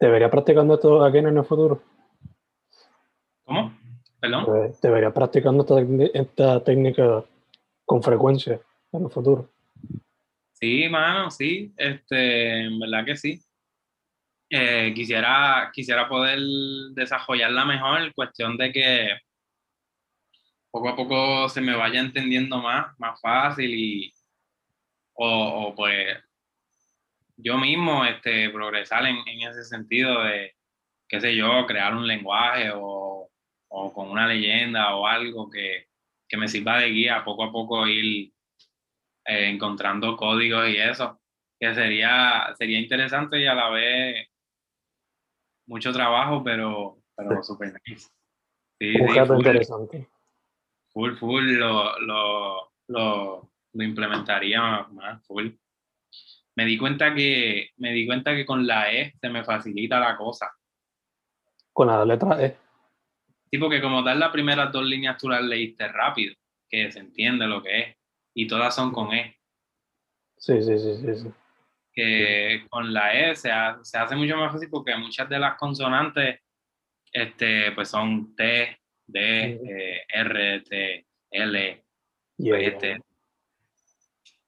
¿Debería 0.00 0.30
practicando 0.30 0.74
esto 0.74 1.04
aquí 1.04 1.18
en 1.18 1.36
el 1.36 1.44
futuro? 1.44 1.82
¿Cómo? 3.44 3.76
¿Perdón? 4.20 4.44
Debe- 4.46 4.74
Debería 4.80 5.12
practicando 5.12 5.62
esta, 5.62 6.18
esta 6.18 6.64
técnica 6.64 7.24
con 7.84 8.02
frecuencia 8.02 8.60
en 8.92 9.04
el 9.04 9.10
futuro. 9.10 9.50
Sí, 10.52 10.88
mano, 10.88 11.30
sí. 11.30 11.72
Este, 11.76 12.64
en 12.64 12.78
verdad 12.78 13.04
que 13.04 13.16
sí. 13.16 13.40
Eh, 14.50 14.92
quisiera, 14.94 15.70
quisiera 15.74 16.08
poder 16.08 16.38
desarrollarla 16.92 17.64
mejor, 17.66 18.14
cuestión 18.14 18.56
de 18.56 18.72
que 18.72 19.18
poco 20.70 20.88
a 20.88 20.96
poco 20.96 21.48
se 21.48 21.60
me 21.60 21.74
vaya 21.76 22.00
entendiendo 22.00 22.58
más, 22.58 22.98
más 22.98 23.20
fácil 23.20 23.74
y 23.74 24.12
o, 25.14 25.68
o, 25.68 25.74
pues 25.74 26.16
yo 27.36 27.58
mismo 27.58 28.04
este, 28.04 28.50
progresar 28.50 29.06
en, 29.06 29.16
en 29.26 29.48
ese 29.48 29.64
sentido 29.64 30.22
de, 30.22 30.54
qué 31.08 31.20
sé 31.20 31.36
yo, 31.36 31.66
crear 31.66 31.94
un 31.94 32.06
lenguaje 32.06 32.70
o, 32.74 33.30
o 33.68 33.92
con 33.92 34.10
una 34.10 34.26
leyenda 34.28 34.94
o 34.96 35.06
algo 35.06 35.50
que, 35.50 35.86
que 36.28 36.36
me 36.36 36.48
sirva 36.48 36.78
de 36.80 36.90
guía, 36.90 37.24
poco 37.24 37.44
a 37.44 37.52
poco 37.52 37.86
ir 37.86 38.32
eh, 39.26 39.48
encontrando 39.50 40.16
códigos 40.16 40.68
y 40.68 40.76
eso, 40.76 41.20
que 41.58 41.74
sería, 41.74 42.54
sería 42.58 42.78
interesante 42.78 43.40
y 43.40 43.46
a 43.46 43.54
la 43.54 43.70
vez 43.70 44.28
mucho 45.68 45.92
trabajo, 45.92 46.42
pero, 46.42 46.98
pero 47.14 47.42
súper 47.42 47.74
nice. 47.86 48.08
Sí, 48.80 49.00
Un 49.00 49.08
sí, 49.08 49.20
full, 49.26 49.36
interesante. 49.36 50.08
full, 50.88 51.14
full, 51.16 51.44
lo, 51.58 51.98
lo, 52.00 52.72
lo, 52.88 53.50
lo 53.72 53.84
implementaría 53.84 54.82
más, 54.90 55.24
full. 55.26 55.50
Me 56.56 56.64
di 56.64 56.76
cuenta 56.76 57.14
que, 57.14 57.70
me 57.76 57.92
di 57.92 58.06
cuenta 58.06 58.34
que 58.34 58.44
con 58.44 58.66
la 58.66 58.92
E 58.92 59.14
se 59.20 59.28
me 59.28 59.44
facilita 59.44 60.00
la 60.00 60.16
cosa. 60.16 60.50
Con 61.72 61.86
la 61.86 62.04
letra 62.04 62.42
E. 62.44 62.56
Sí, 63.50 63.58
porque 63.58 63.80
como 63.80 64.02
tal 64.02 64.18
las 64.18 64.30
primeras 64.30 64.72
dos 64.72 64.84
líneas 64.84 65.16
tú 65.18 65.28
las 65.28 65.42
leíste 65.42 65.86
rápido, 65.88 66.34
que 66.68 66.90
se 66.90 66.98
entiende 66.98 67.46
lo 67.46 67.62
que 67.62 67.80
es, 67.80 67.96
y 68.34 68.46
todas 68.46 68.74
son 68.74 68.92
con 68.92 69.12
E. 69.12 69.36
Sí, 70.36 70.62
sí, 70.62 70.78
sí, 70.78 70.96
sí. 70.96 71.14
sí. 71.14 71.32
Que 71.98 72.66
con 72.70 72.92
la 72.92 73.12
E 73.12 73.34
se, 73.34 73.50
ha- 73.50 73.78
se 73.82 73.98
hace 73.98 74.14
mucho 74.14 74.36
más 74.36 74.52
fácil 74.52 74.68
porque 74.70 74.94
muchas 74.96 75.28
de 75.28 75.38
las 75.38 75.56
consonantes 75.56 76.40
este, 77.12 77.72
pues 77.72 77.88
son 77.88 78.36
T, 78.36 78.78
D, 79.06 79.60
eh, 79.64 80.04
R, 80.08 80.60
T, 80.60 81.06
L, 81.30 81.84
Yeah, 82.40 82.56
yeah, 82.58 82.68
este, 82.68 83.00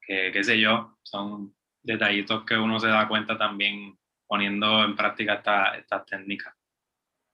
que 0.06 0.30
qué 0.32 0.44
sé 0.44 0.60
yo, 0.60 0.96
son 1.02 1.52
detallitos 1.82 2.44
que 2.44 2.56
uno 2.56 2.78
se 2.78 2.86
da 2.86 3.08
cuenta 3.08 3.36
también 3.36 3.98
poniendo 4.28 4.84
en 4.84 4.94
práctica 4.94 5.34
esta- 5.34 5.76
estas 5.76 6.06
técnicas. 6.06 6.54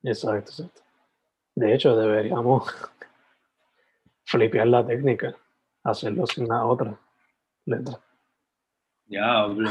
Exacto, 0.03 0.51
exacto. 0.51 0.83
De 1.55 1.75
hecho, 1.75 1.95
deberíamos 1.95 2.65
flipear 4.25 4.67
la 4.67 4.87
técnica, 4.87 5.35
hacerlo 5.85 6.27
sin 6.27 6.49
la 6.49 6.65
otra 6.65 6.99
letra. 7.67 8.01
Diablo. 9.05 9.71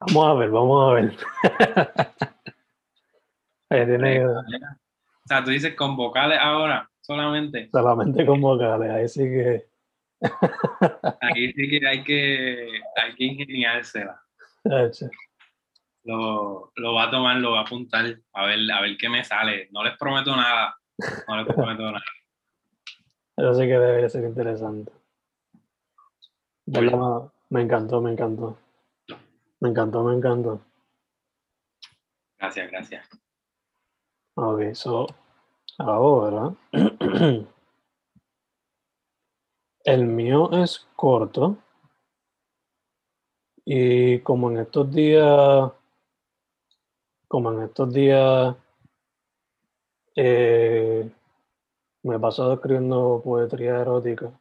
Vamos 0.00 0.26
a 0.26 0.34
ver, 0.34 0.50
vamos 0.50 0.90
a 0.90 0.94
ver. 0.94 1.16
Ahí 3.70 3.86
tiene 3.86 4.26
O 4.26 4.42
sea, 5.26 5.44
tú 5.44 5.50
dices 5.50 5.74
con 5.74 5.96
vocales 5.96 6.38
ahora 6.40 6.90
solamente. 7.00 7.68
solamente 7.70 8.26
con 8.26 8.40
vocales, 8.40 8.90
ahí 8.90 9.08
sí 9.08 9.22
que 9.24 9.72
Aquí 11.20 11.52
sí 11.52 11.68
que 11.68 11.86
hay 11.86 12.04
que, 12.04 12.68
hay 12.96 13.14
que 13.16 13.24
ingeniársela. 13.24 14.20
Lo, 16.04 16.72
lo 16.74 16.94
va 16.94 17.04
a 17.04 17.10
tomar, 17.10 17.36
lo 17.36 17.52
va 17.52 17.60
a 17.60 17.62
apuntar, 17.62 18.04
a 18.32 18.46
ver, 18.46 18.58
a 18.72 18.80
ver 18.80 18.96
qué 18.96 19.08
me 19.08 19.24
sale. 19.24 19.68
No 19.72 19.82
les 19.84 19.96
prometo 19.96 20.34
nada. 20.34 20.76
No 21.28 21.36
les 21.36 21.46
prometo 21.46 21.82
nada. 21.82 22.04
Eso 23.36 23.54
sí 23.54 23.62
que 23.62 23.78
debería 23.78 24.08
ser 24.08 24.24
interesante. 24.24 24.92
Me 26.66 27.62
encantó, 27.62 28.00
me 28.00 28.12
encantó. 28.12 28.56
Me 29.60 29.68
encantó, 29.68 30.04
me 30.04 30.14
encantó. 30.14 30.60
Gracias, 32.38 32.70
gracias. 32.70 33.08
Ok, 34.34 34.72
so 34.72 35.06
ahora 35.78 36.54
el 39.84 40.06
mío 40.06 40.50
es 40.52 40.86
corto, 40.96 41.58
Y 43.64 44.20
como 44.20 44.50
en 44.50 44.58
estos 44.58 44.92
días, 44.92 45.70
como 47.28 47.52
en 47.52 47.62
estos 47.62 47.92
días, 47.92 48.56
eh, 50.16 51.10
me 52.02 52.16
he 52.16 52.18
pasado 52.18 52.54
escribiendo 52.54 53.20
poesía 53.24 53.80
erótica, 53.80 54.32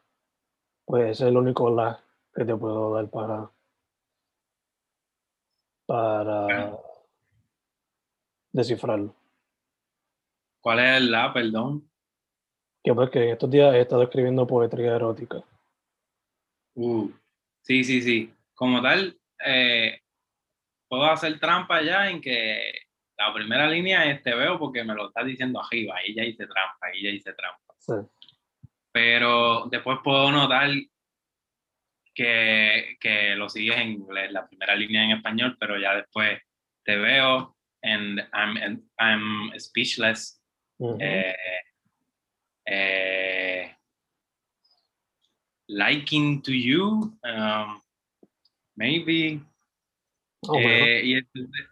pues 0.85 1.11
es 1.11 1.21
el 1.21 1.37
único 1.37 1.69
lag 1.69 1.99
que 2.33 2.45
te 2.45 2.55
puedo 2.55 2.93
dar 2.93 3.09
para, 3.09 3.51
para 5.85 6.77
descifrarlo. 8.51 9.15
¿Cuál 10.61 10.79
es 10.79 10.97
el 10.97 11.11
la, 11.11 11.33
perdón? 11.33 11.89
Que 12.83 12.93
porque 12.93 13.23
en 13.23 13.29
estos 13.31 13.49
días 13.49 13.73
he 13.73 13.81
estado 13.81 14.03
escribiendo 14.03 14.47
poesía 14.47 14.95
erótica. 14.95 15.43
Uh, 16.75 17.09
sí, 17.61 17.83
sí, 17.83 18.01
sí. 18.01 18.33
Como 18.53 18.81
tal, 18.81 19.19
eh, 19.45 20.01
puedo 20.87 21.05
hacer 21.05 21.39
trampa 21.39 21.81
ya 21.81 22.09
en 22.09 22.21
que 22.21 22.73
la 23.17 23.33
primera 23.33 23.67
línea 23.67 24.09
es 24.09 24.23
te 24.23 24.33
veo 24.33 24.57
porque 24.57 24.83
me 24.83 24.95
lo 24.95 25.07
estás 25.07 25.25
diciendo 25.25 25.61
arriba, 25.61 25.95
ahí 25.97 26.13
ya 26.13 26.23
hice 26.23 26.47
trampa, 26.47 26.87
ahí 26.87 27.03
ya 27.03 27.09
hice 27.09 27.33
trampa. 27.33 27.73
Sí. 27.77 27.93
Pero 28.91 29.65
después 29.67 29.99
puedo 30.03 30.31
notar 30.31 30.69
que, 32.13 32.97
que 32.99 33.35
lo 33.35 33.49
sigues 33.49 33.77
en 33.77 33.91
inglés, 33.91 34.31
la 34.31 34.47
primera 34.47 34.75
línea 34.75 35.03
en 35.03 35.11
español, 35.11 35.57
pero 35.59 35.79
ya 35.79 35.95
después 35.95 36.39
te 36.83 36.97
veo 36.97 37.55
and 37.83 38.21
I'm, 38.33 38.83
I'm 38.99 39.51
speechless. 39.57 40.39
Eh, 40.99 41.35
eh, 42.65 43.71
liking 45.69 46.41
to 46.41 46.51
you, 46.51 47.13
um, 47.23 47.81
maybe. 48.75 49.41
Bueno. 50.41 50.67
Eh, 50.67 51.01
y 51.05 51.13
entonces, 51.13 51.67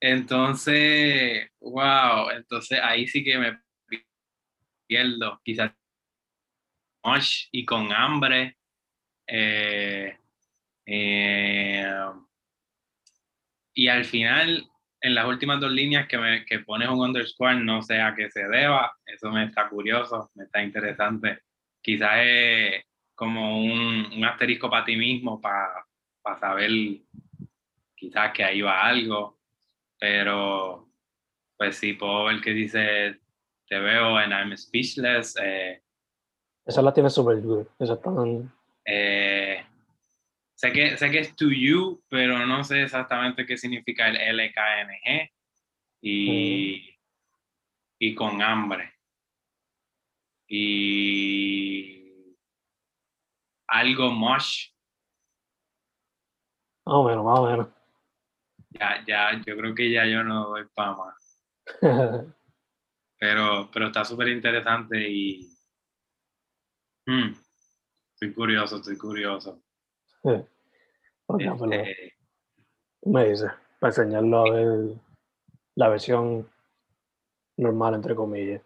entonces, 0.00 1.50
wow, 1.60 2.30
entonces 2.30 2.80
ahí 2.82 3.06
sí 3.06 3.22
que 3.22 3.38
me 3.38 3.60
pierdo, 4.88 5.40
quizás 5.44 5.72
much 7.04 7.48
y 7.52 7.64
con 7.64 7.92
hambre. 7.92 8.56
Eh, 9.26 10.16
eh, 10.86 11.86
y 13.74 13.88
al 13.88 14.04
final, 14.04 14.68
en 15.00 15.14
las 15.14 15.26
últimas 15.26 15.60
dos 15.60 15.70
líneas 15.72 16.06
que, 16.06 16.18
me, 16.18 16.44
que 16.44 16.60
pones 16.60 16.88
un 16.88 17.00
underscore, 17.00 17.56
no 17.56 17.82
sé 17.82 18.00
a 18.00 18.14
qué 18.14 18.30
se 18.30 18.46
deba, 18.48 18.92
eso 19.06 19.30
me 19.30 19.44
está 19.44 19.68
curioso, 19.68 20.30
me 20.34 20.44
está 20.44 20.62
interesante. 20.62 21.40
Quizás 21.80 22.18
es 22.24 22.84
como 23.14 23.62
un, 23.64 24.12
un 24.14 24.24
asterisco 24.24 24.68
para 24.70 24.84
ti 24.84 24.96
mismo, 24.96 25.40
para 25.40 25.86
saber 26.38 26.70
quizás 27.96 28.32
que 28.32 28.44
ahí 28.44 28.60
va 28.60 28.82
algo, 28.82 29.38
pero 29.98 30.88
pues 31.56 31.76
sí, 31.76 31.92
puedo 31.92 32.24
ver 32.24 32.40
que 32.40 32.50
dice, 32.50 33.20
te 33.68 33.78
veo 33.78 34.20
en 34.20 34.30
I'm 34.30 34.56
speechless. 34.56 35.36
eh, 35.40 35.80
Esa 36.64 36.82
la 36.82 36.92
tiene 36.92 37.08
super 37.10 37.40
good. 37.40 37.66
Esa 37.78 37.94
está 37.94 38.10
eh, 38.84 39.64
sé, 40.54 40.72
que, 40.72 40.96
sé 40.96 41.10
que 41.10 41.18
es 41.20 41.36
to 41.36 41.50
you, 41.50 42.02
pero 42.08 42.46
no 42.46 42.64
sé 42.64 42.82
exactamente 42.82 43.46
qué 43.46 43.56
significa 43.56 44.08
el 44.08 44.16
LKNG 44.16 45.30
y, 46.02 46.98
y 47.98 48.14
con 48.14 48.42
hambre. 48.42 48.92
Y 50.48 52.36
algo 53.68 54.10
mosh, 54.10 54.68
Más 56.84 56.94
o 56.96 57.04
menos, 57.04 57.24
más 57.24 57.38
o 57.38 57.46
menos. 57.46 57.68
ya, 58.70 59.04
ya, 59.06 59.40
yo 59.46 59.56
creo 59.56 59.74
que 59.74 59.90
ya 59.90 60.04
yo 60.04 60.24
no 60.24 60.48
doy 60.48 60.66
para 60.74 60.96
más. 60.96 61.44
Pero, 63.18 63.70
pero 63.72 63.86
está 63.86 64.04
súper 64.04 64.26
interesante 64.28 65.08
y 65.08 65.48
mm, 67.06 67.32
estoy 68.22 68.34
curioso, 68.34 68.76
estoy 68.76 68.96
curioso. 68.96 69.60
Ok, 70.22 70.46
pues 71.26 71.46
Este, 71.72 72.14
me 73.04 73.28
dice, 73.28 73.46
para 73.80 73.90
enseñarlo 73.90 74.38
a 74.38 74.50
ver 74.50 74.96
la 75.74 75.88
versión 75.88 76.48
normal, 77.56 77.94
entre 77.94 78.14
comillas. 78.14 78.62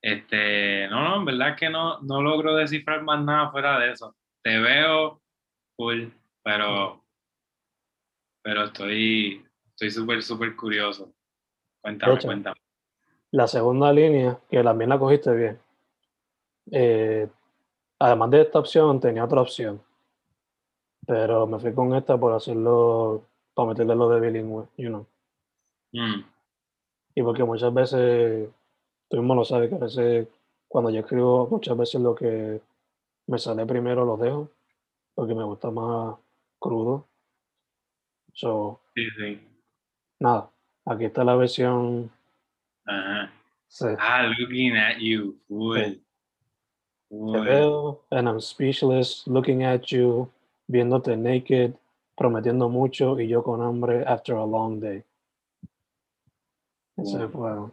Este, 0.00 0.88
no, 0.88 1.02
no, 1.02 1.16
en 1.16 1.24
verdad 1.26 1.56
que 1.56 1.68
no, 1.68 2.00
no 2.00 2.22
logro 2.22 2.54
descifrar 2.54 3.02
más 3.02 3.22
nada 3.22 3.50
fuera 3.50 3.78
de 3.78 3.92
eso. 3.92 4.16
Te 4.42 4.58
veo 4.58 5.20
cool, 5.76 6.10
pero, 6.42 7.04
pero 8.42 8.64
estoy, 8.64 9.44
estoy 9.70 9.90
súper, 9.90 10.22
súper 10.22 10.56
curioso. 10.56 11.12
Cuéntame, 11.82 12.14
hecho. 12.14 12.28
cuéntame. 12.28 12.56
La 13.32 13.46
segunda 13.46 13.92
línea, 13.92 14.38
que 14.48 14.62
también 14.62 14.88
la 14.88 14.98
cogiste 14.98 15.34
bien. 15.34 15.60
eh, 16.70 17.28
además 17.98 18.30
de 18.30 18.42
esta 18.42 18.58
opción, 18.58 19.00
tenía 19.00 19.24
otra 19.24 19.40
opción. 19.40 19.80
Pero 21.06 21.46
me 21.46 21.58
fui 21.58 21.72
con 21.74 21.94
esta 21.94 22.18
por 22.18 22.32
hacerlo, 22.32 23.24
para 23.54 23.68
meterle 23.70 23.94
lo 23.94 24.08
de 24.10 24.20
bilingüe, 24.20 24.66
you 24.76 24.88
know. 24.88 25.06
Mm, 25.92 26.22
Y 27.14 27.22
porque 27.22 27.44
muchas 27.44 27.72
veces, 27.72 28.48
tú 29.08 29.16
mismo 29.16 29.34
lo 29.34 29.44
sabes, 29.44 29.70
que 29.70 29.76
a 29.76 29.78
veces 29.78 30.28
cuando 30.68 30.90
yo 30.90 31.00
escribo, 31.00 31.48
muchas 31.50 31.76
veces 31.76 32.00
lo 32.00 32.14
que 32.14 32.60
me 33.26 33.38
sale 33.38 33.64
primero 33.66 34.04
lo 34.04 34.16
dejo, 34.18 34.50
porque 35.14 35.34
me 35.34 35.44
gusta 35.44 35.70
más 35.70 36.16
crudo. 36.58 37.06
So, 38.34 38.80
sí, 38.94 39.02
sí. 39.16 39.40
nada, 40.20 40.50
aquí 40.84 41.06
está 41.06 41.24
la 41.24 41.34
versión 41.34 42.10
Ajá. 42.84 43.32
C. 43.66 43.96
Ah, 43.98 44.22
looking 44.38 44.76
at 44.76 44.98
you. 44.98 45.36
Cool. 45.48 46.00
Cool. 47.10 47.42
veo, 47.44 48.00
and 48.10 48.28
I'm 48.28 48.40
speechless, 48.40 49.26
looking 49.26 49.64
at 49.64 49.90
you, 49.90 50.30
viéndote 50.70 51.16
naked, 51.16 51.74
prometiendo 52.16 52.68
mucho 52.70 53.18
y 53.18 53.28
yo 53.28 53.42
con 53.42 53.62
hambre 53.62 54.04
after 54.04 54.34
a 54.36 54.44
long 54.44 54.80
day. 54.80 55.02
Ese 56.98 57.26
Wow. 57.26 57.30
fue, 57.30 57.72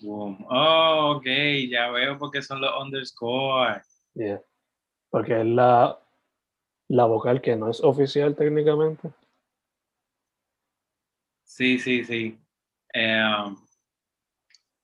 Boom. 0.00 0.46
Oh, 0.48 1.16
ok, 1.16 1.26
ya 1.68 1.90
veo 1.90 2.16
por 2.18 2.30
qué 2.30 2.40
son 2.40 2.60
los 2.60 2.70
underscore. 2.80 3.82
yeah. 4.14 4.40
Porque 5.10 5.40
es 5.40 5.46
la, 5.46 5.98
la 6.88 7.04
vocal 7.06 7.40
que 7.40 7.56
no 7.56 7.68
es 7.68 7.80
oficial 7.82 8.36
técnicamente. 8.36 9.10
Sí, 11.42 11.78
sí, 11.78 12.04
sí. 12.04 12.38
Eh, 12.94 13.22
um, 13.24 13.56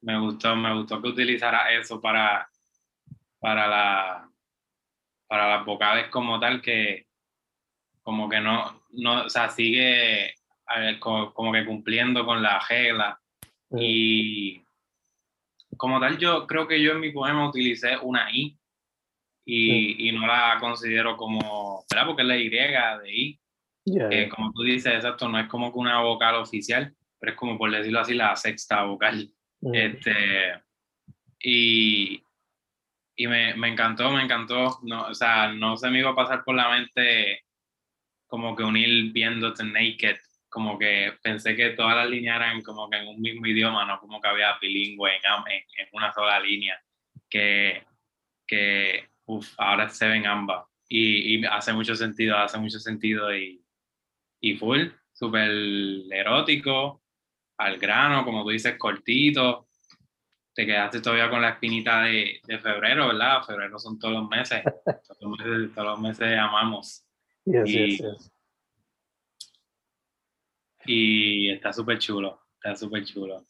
me 0.01 0.19
gustó, 0.19 0.57
me 0.57 0.75
gustó 0.75 1.01
que 1.01 1.09
utilizara 1.09 1.73
eso 1.73 2.01
para, 2.01 2.49
para 3.45 3.67
la, 3.69 4.31
para 5.29 5.49
las 5.57 5.67
vocales 5.67 6.09
como 6.09 6.41
tal, 6.41 6.63
que 6.63 7.07
como 8.03 8.27
que 8.27 8.41
no, 8.41 8.83
no, 8.93 9.25
o 9.27 9.29
sea, 9.29 9.51
sigue 9.51 10.29
eh, 10.29 10.99
co- 10.99 11.35
como 11.35 11.53
que 11.53 11.67
cumpliendo 11.67 12.25
con 12.25 12.43
la 12.43 12.59
regla. 12.67 13.21
Y 13.77 14.63
como 15.77 16.01
tal, 16.01 16.17
yo 16.17 16.47
creo 16.47 16.67
que 16.67 16.81
yo 16.81 16.93
en 16.93 17.01
mi 17.01 17.11
poema 17.13 17.47
utilicé 17.49 17.99
una 17.99 18.31
I 18.33 18.57
y, 19.45 20.09
y 20.09 20.13
no 20.13 20.27
la 20.27 20.57
considero 20.59 21.15
como, 21.19 21.85
¿verdad? 21.91 22.07
Porque 22.07 22.23
es 22.23 22.29
la 22.29 22.37
Y 22.39 22.49
de 22.49 23.15
I, 23.15 23.41
yeah, 23.85 24.09
que 24.09 24.29
como 24.31 24.53
tú 24.53 24.63
dices, 24.63 24.95
exacto, 24.95 25.29
no 25.29 25.39
es 25.39 25.49
como 25.49 25.71
que 25.71 25.79
una 25.79 26.01
vocal 26.01 26.37
oficial, 26.37 26.95
pero 27.19 27.33
es 27.33 27.39
como 27.39 27.59
por 27.59 27.71
decirlo 27.71 28.01
así, 28.01 28.15
la 28.15 28.35
sexta 28.37 28.85
vocal. 28.85 29.31
Este, 29.75 30.63
y 31.41 32.23
y 33.17 33.27
me, 33.27 33.55
me 33.55 33.69
encantó, 33.69 34.11
me 34.11 34.23
encantó. 34.23 34.79
No, 34.83 35.07
o 35.07 35.15
sea, 35.15 35.53
no 35.53 35.77
se 35.77 35.91
me 35.91 36.01
iba 36.01 36.11
a 36.11 36.15
pasar 36.15 36.45
por 36.45 36.55
la 36.55 36.71
mente 36.71 37.45
como 38.27 38.57
que 38.57 38.63
unir 38.63 39.13
viéndote 39.13 39.65
naked. 39.65 40.17
Como 40.49 40.79
que 40.79 41.15
pensé 41.23 41.57
que 41.57 41.71
todas 41.71 41.97
las 41.97 42.09
líneas 42.09 42.37
eran 42.37 42.63
como 42.63 42.89
que 42.89 42.99
en 42.99 43.09
un 43.09 43.21
mismo 43.21 43.47
idioma, 43.47 43.85
no 43.85 43.99
como 43.99 44.21
que 44.21 44.29
había 44.29 44.57
bilingüe 44.61 45.11
en, 45.17 45.53
en, 45.53 45.63
en 45.79 45.89
una 45.93 46.13
sola 46.13 46.41
línea. 46.41 46.81
Que, 47.29 47.85
que 48.47 49.09
uf, 49.27 49.55
ahora 49.59 49.89
se 49.89 50.09
ven 50.09 50.27
ambas. 50.27 50.65
Y, 50.89 51.37
y 51.39 51.45
hace 51.47 51.73
mucho 51.73 51.95
sentido, 51.97 52.37
hace 52.39 52.59
mucho 52.59 52.79
sentido. 52.79 53.37
Y, 53.37 53.65
y 54.41 54.55
full, 54.57 54.89
súper 55.13 55.51
erótico, 56.11 57.03
al 57.59 57.79
grano, 57.79 58.25
como 58.25 58.43
tú 58.45 58.51
dices, 58.51 58.77
cortito 58.77 59.69
te 60.55 60.65
quedaste 60.67 61.01
todavía 61.01 61.29
con 61.29 61.43
la 61.43 61.51
espinita 61.51 62.03
de, 62.03 62.41
de 62.47 62.59
febrero, 62.59 63.09
¿verdad? 63.09 63.43
Febrero 63.45 63.79
son 63.79 63.99
todos 63.99 64.15
los 64.15 64.29
meses. 64.29 64.63
Todos 64.85 65.19
los 65.21 65.39
meses, 65.39 65.75
todos 65.75 65.87
los 65.89 66.01
meses 66.01 66.39
amamos. 66.39 67.05
yes, 67.45 67.69
y- 67.69 67.97
yes, 67.97 67.99
yes. 68.01 68.31
Y 70.87 71.51
está 71.51 71.73
súper 71.73 71.99
chulo. 71.99 72.41
Está 72.57 72.77
súper 72.77 73.05
chulo. 73.05 73.45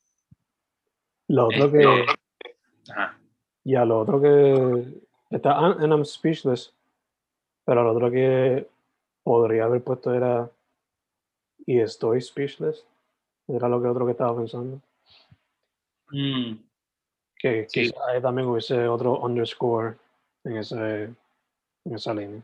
Lo 1.29 1.47
otro 1.49 1.65
Este, 1.67 1.79
que, 1.79 2.93
Ajá. 2.93 3.19
ya 3.65 3.85
lo 3.85 3.99
otro 4.01 4.21
que 4.21 4.85
está, 5.31 5.59
and 5.59 5.91
I'm 5.93 6.05
speechless, 6.05 6.73
pero 7.65 7.83
lo 7.83 7.93
otro 7.93 8.11
que 8.11 8.69
podría 9.23 9.65
haber 9.65 9.83
puesto 9.83 10.13
era 10.15 10.51
y 11.67 11.81
estoy 11.81 12.21
speechless. 12.21 12.87
Era 13.49 13.69
lo 13.69 13.81
que 13.83 13.89
otro 13.89 14.05
que 14.07 14.13
estaba 14.13 14.37
pensando. 14.37 14.81
Mm, 16.11 16.57
Que 17.45 17.67
Sí. 17.69 17.83
quizá 17.83 18.23
también 18.23 18.49
hubiese 18.49 18.89
otro 18.89 19.19
underscore 19.21 19.99
en, 20.45 20.57
ese, 20.57 21.03
en 21.85 21.95
esa 21.95 22.15
línea. 22.15 22.43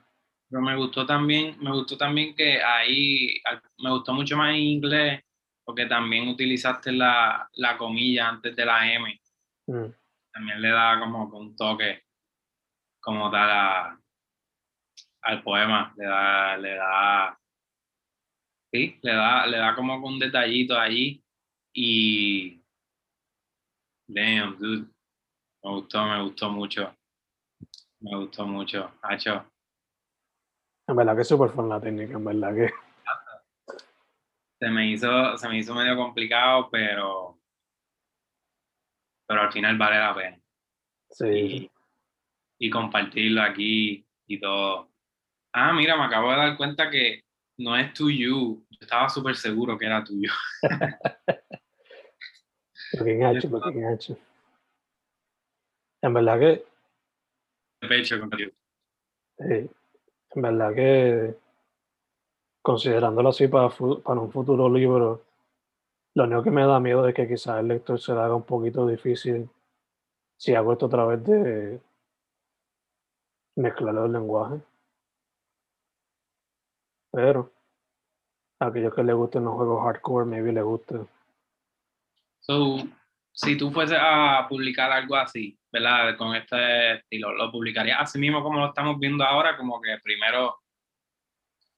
Pero 0.50 0.60
me 0.60 0.76
gustó 0.76 1.06
también, 1.06 1.56
me 1.58 1.70
gustó 1.72 1.96
también 1.96 2.34
que 2.36 2.62
ahí, 2.62 3.40
me 3.78 3.90
gustó 3.92 4.12
mucho 4.12 4.36
más 4.36 4.50
en 4.50 4.56
inglés, 4.56 5.22
porque 5.64 5.86
también 5.86 6.28
utilizaste 6.28 6.92
la, 6.92 7.48
la 7.54 7.78
comilla 7.78 8.28
antes 8.28 8.54
de 8.54 8.64
la 8.66 8.92
M. 8.92 9.18
Mm, 9.68 9.86
También 10.34 10.60
le 10.60 10.68
da 10.68 11.00
como 11.00 11.24
un 11.38 11.56
toque 11.56 12.02
como 13.00 13.30
tal 13.30 13.48
a- 13.50 14.00
al 15.22 15.42
poema. 15.42 15.94
Le 15.96 16.04
da, 16.04 16.56
le 16.58 16.74
da, 16.74 17.40
sí, 18.70 18.98
le 19.00 19.12
da, 19.14 19.46
le 19.46 19.56
da 19.56 19.74
como 19.74 19.96
un 20.06 20.18
detallito 20.18 20.78
allí. 20.78 21.24
Y 21.72 22.59
damn, 24.14 24.58
dude. 24.58 24.86
Me 25.62 25.70
gustó, 25.70 26.04
me 26.04 26.22
gustó 26.22 26.50
mucho. 26.50 26.94
Me 28.00 28.16
gustó 28.16 28.46
mucho. 28.46 28.90
Hacho. 29.02 29.44
En 30.88 30.96
verdad 30.96 31.14
que 31.14 31.22
es 31.22 31.28
súper 31.28 31.50
fun 31.50 31.68
la 31.68 31.80
técnica, 31.80 32.14
en 32.14 32.24
verdad 32.24 32.54
que. 32.54 32.70
se 34.58 34.68
me 34.70 34.90
hizo, 34.90 35.36
se 35.36 35.48
me 35.48 35.58
hizo 35.58 35.74
medio 35.74 35.96
complicado, 35.96 36.68
pero, 36.70 37.38
pero 39.26 39.42
al 39.42 39.52
final 39.52 39.78
vale 39.78 39.98
la 39.98 40.14
pena. 40.14 40.40
Sí, 41.10 41.26
Y, 41.26 41.70
y 42.66 42.70
compartirlo 42.70 43.42
aquí 43.42 44.06
y 44.26 44.40
todo. 44.40 44.90
Ah, 45.52 45.72
mira, 45.72 45.96
me 45.96 46.04
acabo 46.04 46.30
de 46.30 46.36
dar 46.36 46.56
cuenta 46.56 46.90
que 46.90 47.22
no 47.58 47.76
es 47.76 47.92
tuyo. 47.92 48.56
Yo 48.70 48.78
estaba 48.80 49.08
súper 49.08 49.36
seguro 49.36 49.76
que 49.76 49.86
era 49.86 50.02
tuyo. 50.02 50.32
Looking 52.94 53.22
at 53.22 53.42
you, 53.42 53.50
looking 53.50 53.84
at 53.84 54.00
you. 54.08 54.16
En 56.02 56.14
verdad 56.14 56.38
que, 56.38 56.64
De 57.82 57.88
pecho 57.88 58.16
eh, 59.38 59.68
en 60.30 60.42
verdad 60.42 60.74
que, 60.74 61.36
considerándolo 62.62 63.28
así 63.28 63.48
para, 63.48 63.66
un 63.66 64.32
futuro 64.32 64.68
libro, 64.68 65.22
lo 66.14 66.24
único 66.24 66.42
que 66.42 66.50
me 66.50 66.64
da 66.64 66.80
miedo 66.80 67.06
es 67.06 67.14
que 67.14 67.28
quizás 67.28 67.60
el 67.60 67.68
lector 67.68 68.00
se 68.00 68.12
le 68.12 68.20
haga 68.20 68.34
un 68.34 68.44
poquito 68.44 68.86
difícil 68.86 69.48
si 70.38 70.54
hago 70.54 70.72
esto 70.72 70.86
a 70.86 70.90
través 70.90 71.24
de 71.24 71.80
mezclar 73.56 73.94
los 73.94 74.10
lenguajes. 74.10 74.62
Pero 77.12 77.52
a 78.60 78.66
aquellos 78.66 78.94
que 78.94 79.02
les 79.02 79.14
gusten 79.14 79.44
los 79.44 79.54
juegos 79.54 79.82
hardcore, 79.84 80.26
maybe 80.26 80.52
les 80.52 80.64
guste. 80.64 81.06
So, 82.40 82.78
si 83.32 83.56
tú 83.56 83.70
fueses 83.70 83.98
a 84.00 84.46
publicar 84.48 84.90
algo 84.90 85.16
así, 85.16 85.58
¿verdad? 85.70 86.16
Con 86.16 86.34
este 86.34 86.94
estilo, 86.94 87.32
¿lo 87.32 87.50
publicarías 87.52 87.98
así 88.00 88.18
mismo 88.18 88.42
como 88.42 88.58
lo 88.58 88.66
estamos 88.66 88.98
viendo 88.98 89.24
ahora? 89.24 89.56
Como 89.56 89.80
que 89.80 89.98
primero, 90.02 90.56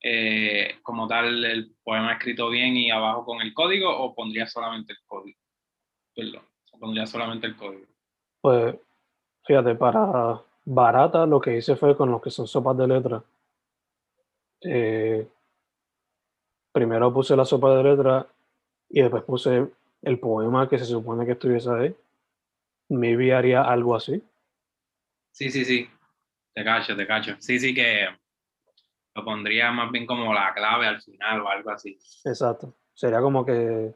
eh, 0.02 0.78
como 0.82 1.06
tal, 1.06 1.44
el 1.44 1.74
poema 1.82 2.14
escrito 2.14 2.48
bien 2.48 2.76
y 2.76 2.90
abajo 2.90 3.24
con 3.24 3.40
el 3.40 3.52
código, 3.52 3.90
o 3.90 4.14
pondrías 4.14 4.50
solamente 4.50 4.92
el 4.92 4.98
código? 5.06 5.38
Perdón, 6.14 6.42
pondrías 6.78 7.10
solamente 7.10 7.46
el 7.46 7.56
código. 7.56 7.86
Pues, 8.40 8.74
fíjate, 9.44 9.74
para 9.74 10.40
barata 10.64 11.26
lo 11.26 11.40
que 11.40 11.56
hice 11.56 11.76
fue 11.76 11.96
con 11.96 12.10
los 12.10 12.20
que 12.22 12.30
son 12.30 12.46
sopas 12.46 12.76
de 12.76 12.88
letras. 12.88 13.22
Eh, 14.62 15.28
primero 16.72 17.12
puse 17.12 17.36
la 17.36 17.44
sopa 17.44 17.76
de 17.76 17.82
letras 17.82 18.26
y 18.88 19.02
después 19.02 19.22
puse 19.24 19.68
el 20.02 20.18
poema 20.18 20.68
que 20.68 20.78
se 20.78 20.84
supone 20.84 21.24
que 21.24 21.32
estuviese 21.32 21.70
ahí. 21.70 21.96
Maybe 22.88 23.32
haría 23.32 23.62
algo 23.62 23.96
así. 23.96 24.22
Sí, 25.30 25.50
sí, 25.50 25.64
sí. 25.64 25.88
Te 26.52 26.64
cacho, 26.64 26.94
te 26.94 27.06
cacho. 27.06 27.36
Sí, 27.38 27.58
sí 27.58 27.74
que 27.74 28.06
lo 29.14 29.24
pondría 29.24 29.70
más 29.72 29.90
bien 29.90 30.06
como 30.06 30.32
la 30.34 30.52
clave 30.54 30.86
al 30.86 31.00
final 31.00 31.40
o 31.40 31.48
algo 31.48 31.70
así. 31.70 31.98
Exacto. 32.24 32.74
Sería 32.94 33.20
como 33.20 33.44
que 33.44 33.94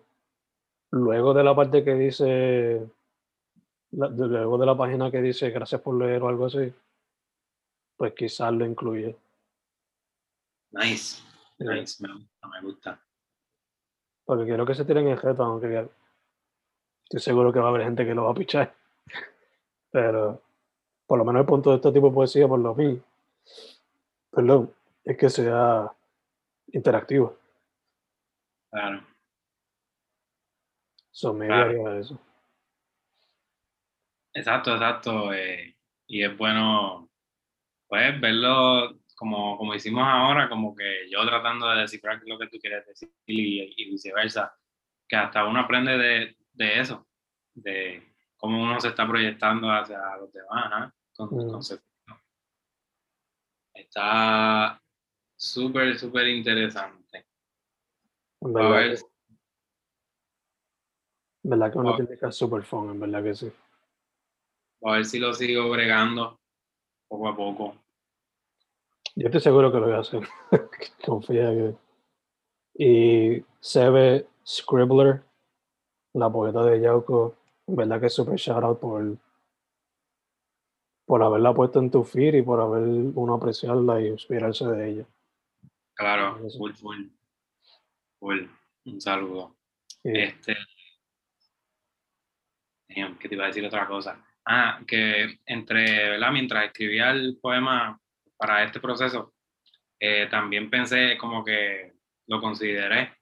luego 0.90 1.34
de 1.34 1.44
la 1.44 1.54
parte 1.54 1.84
que 1.84 1.94
dice, 1.94 2.88
luego 3.90 4.58
de 4.58 4.66
la 4.66 4.76
página 4.76 5.10
que 5.10 5.20
dice 5.20 5.50
gracias 5.50 5.80
por 5.80 5.96
leer 5.96 6.22
o 6.22 6.28
algo 6.28 6.46
así, 6.46 6.72
pues 7.96 8.14
quizás 8.14 8.52
lo 8.52 8.64
incluye. 8.64 9.16
Nice, 10.72 11.22
nice, 11.58 12.02
me 12.02 12.12
gusta, 12.14 12.48
me 12.48 12.60
gusta. 12.62 13.05
Porque 14.26 14.44
quiero 14.44 14.66
que 14.66 14.74
se 14.74 14.84
tiren 14.84 15.06
el 15.08 15.20
reto, 15.20 15.44
aunque 15.44 15.88
estoy 17.04 17.20
seguro 17.20 17.52
que 17.52 17.60
va 17.60 17.66
a 17.66 17.68
haber 17.70 17.84
gente 17.84 18.04
que 18.04 18.14
lo 18.14 18.24
va 18.24 18.32
a 18.32 18.34
pichar. 18.34 18.74
Pero 19.90 20.42
por 21.06 21.18
lo 21.18 21.24
menos 21.24 21.40
el 21.40 21.46
punto 21.46 21.70
de 21.70 21.76
este 21.76 21.92
tipo 21.92 22.08
de 22.08 22.14
poesía, 22.14 22.48
por 22.48 22.58
lo 22.58 22.74
menos, 22.74 23.00
perdón, 24.30 24.74
es 25.04 25.16
que 25.16 25.30
sea 25.30 25.92
interactivo. 26.72 27.36
Claro. 28.70 29.06
So, 31.12 31.32
maybe 31.32 31.54
Claro. 31.54 31.98
eso. 31.98 32.18
Exacto, 34.34 34.74
exacto. 34.74 35.32
eh, 35.32 35.74
y 36.08 36.22
es 36.24 36.36
bueno, 36.36 37.08
pues, 37.88 38.20
verlo 38.20 38.98
como, 39.16 39.57
como 39.57 39.74
hicimos 39.74 40.05
ahora, 40.07 40.48
como 40.48 40.76
que 40.76 41.09
yo 41.11 41.26
tratando 41.26 41.68
de 41.70 41.81
descifrar 41.81 42.20
lo 42.26 42.38
que 42.38 42.48
tú 42.48 42.59
quieres 42.59 42.87
decir 42.87 43.11
y, 43.26 43.62
y 43.83 43.90
viceversa, 43.90 44.55
que 45.09 45.16
hasta 45.16 45.46
uno 45.46 45.61
aprende 45.61 45.96
de, 45.96 46.37
de 46.52 46.81
eso, 46.81 47.07
de 47.55 48.14
cómo 48.37 48.62
uno 48.62 48.79
se 48.79 48.88
está 48.88 49.09
proyectando 49.09 49.70
hacia 49.72 49.98
los 50.18 50.31
demás, 50.33 50.70
¿ah? 50.70 50.92
con 51.16 51.29
Mm. 51.31 51.50
conceptos. 51.50 51.87
Está 53.74 54.81
súper, 55.37 55.98
súper 55.98 56.29
interesante. 56.29 57.26
A 58.42 58.68
ver, 58.68 58.96
que- 58.96 59.02
verdad 61.42 61.72
que 61.72 61.79
una 61.79 61.96
técnica 61.96 62.31
súper 62.31 62.62
fun, 62.64 62.90
en 62.90 63.00
verdad 63.00 63.22
que 63.22 63.35
sí. 63.35 63.52
a 64.83 64.92
ver 64.92 65.05
si 65.07 65.18
lo 65.18 65.33
sigo 65.33 65.70
bregando 65.70 66.38
poco 67.09 67.29
a 67.29 67.37
poco. 67.37 67.86
Yo 69.16 69.26
estoy 69.29 69.40
seguro 69.40 69.72
que 69.72 69.79
lo 69.79 69.87
voy 69.87 69.94
a 69.94 70.00
hacer. 70.00 70.29
Confía 71.05 71.50
que. 71.50 71.74
Y 72.79 73.44
Sebe 73.61 74.26
Scribbler, 74.46 75.22
la 76.12 76.31
poeta 76.31 76.62
de 76.64 76.81
Yauco, 76.81 77.35
en 77.66 77.76
verdad 77.76 77.98
que 78.00 78.07
es 78.07 78.14
súper 78.14 78.37
shout 78.37 78.62
out 78.62 78.79
por, 78.79 79.16
por 81.07 81.22
haberla 81.22 81.55
puesto 81.55 81.79
en 81.79 81.90
tu 81.90 82.05
feed 82.05 82.35
y 82.35 82.42
por 82.42 82.61
haber 82.61 82.83
uno 82.83 83.35
apreciarla 83.35 84.00
y 84.02 84.09
inspirarse 84.09 84.66
de 84.66 84.90
ella. 84.90 85.07
Claro, 85.94 86.38
full, 86.59 86.72
full, 86.74 87.07
full. 88.18 88.46
Un 88.85 89.00
saludo. 89.00 89.57
Y- 90.05 90.18
Este. 90.20 90.55
damn, 92.88 93.18
que 93.18 93.29
te 93.31 93.35
iba 93.35 93.44
a 93.44 93.48
decir 93.48 93.64
otra 93.64 93.87
cosa. 93.87 94.22
Ah, 94.44 94.81
que 94.87 95.40
entre, 95.46 96.11
¿verdad? 96.11 96.31
Mientras 96.33 96.66
escribía 96.66 97.11
el 97.12 97.38
poema 97.40 97.98
para 98.37 98.64
este 98.64 98.81
proceso, 98.81 99.35
eh, 100.01 100.27
también 100.31 100.70
pensé 100.70 101.16
como 101.18 101.44
que 101.44 101.92
lo 102.27 102.40
consideré. 102.40 103.14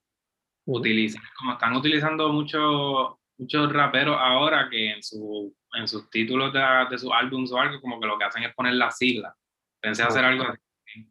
Utilizar, 0.66 1.22
como 1.36 1.52
están 1.52 1.76
utilizando 1.76 2.32
muchos 2.32 3.16
muchos 3.36 3.72
raperos 3.72 4.16
ahora 4.18 4.68
que 4.70 4.92
en, 4.92 5.02
su, 5.02 5.54
en 5.72 5.88
sus 5.88 6.08
títulos 6.10 6.52
de, 6.52 6.60
de 6.90 6.98
sus 6.98 7.12
álbumes 7.12 7.52
o 7.52 7.58
algo, 7.58 7.80
como 7.80 8.00
que 8.00 8.06
lo 8.06 8.18
que 8.18 8.24
hacen 8.24 8.44
es 8.44 8.54
poner 8.54 8.74
las 8.74 8.96
siglas. 8.96 9.34
Pensé 9.80 10.02
hacer 10.02 10.24
algo 10.24 10.44
así. 10.44 11.10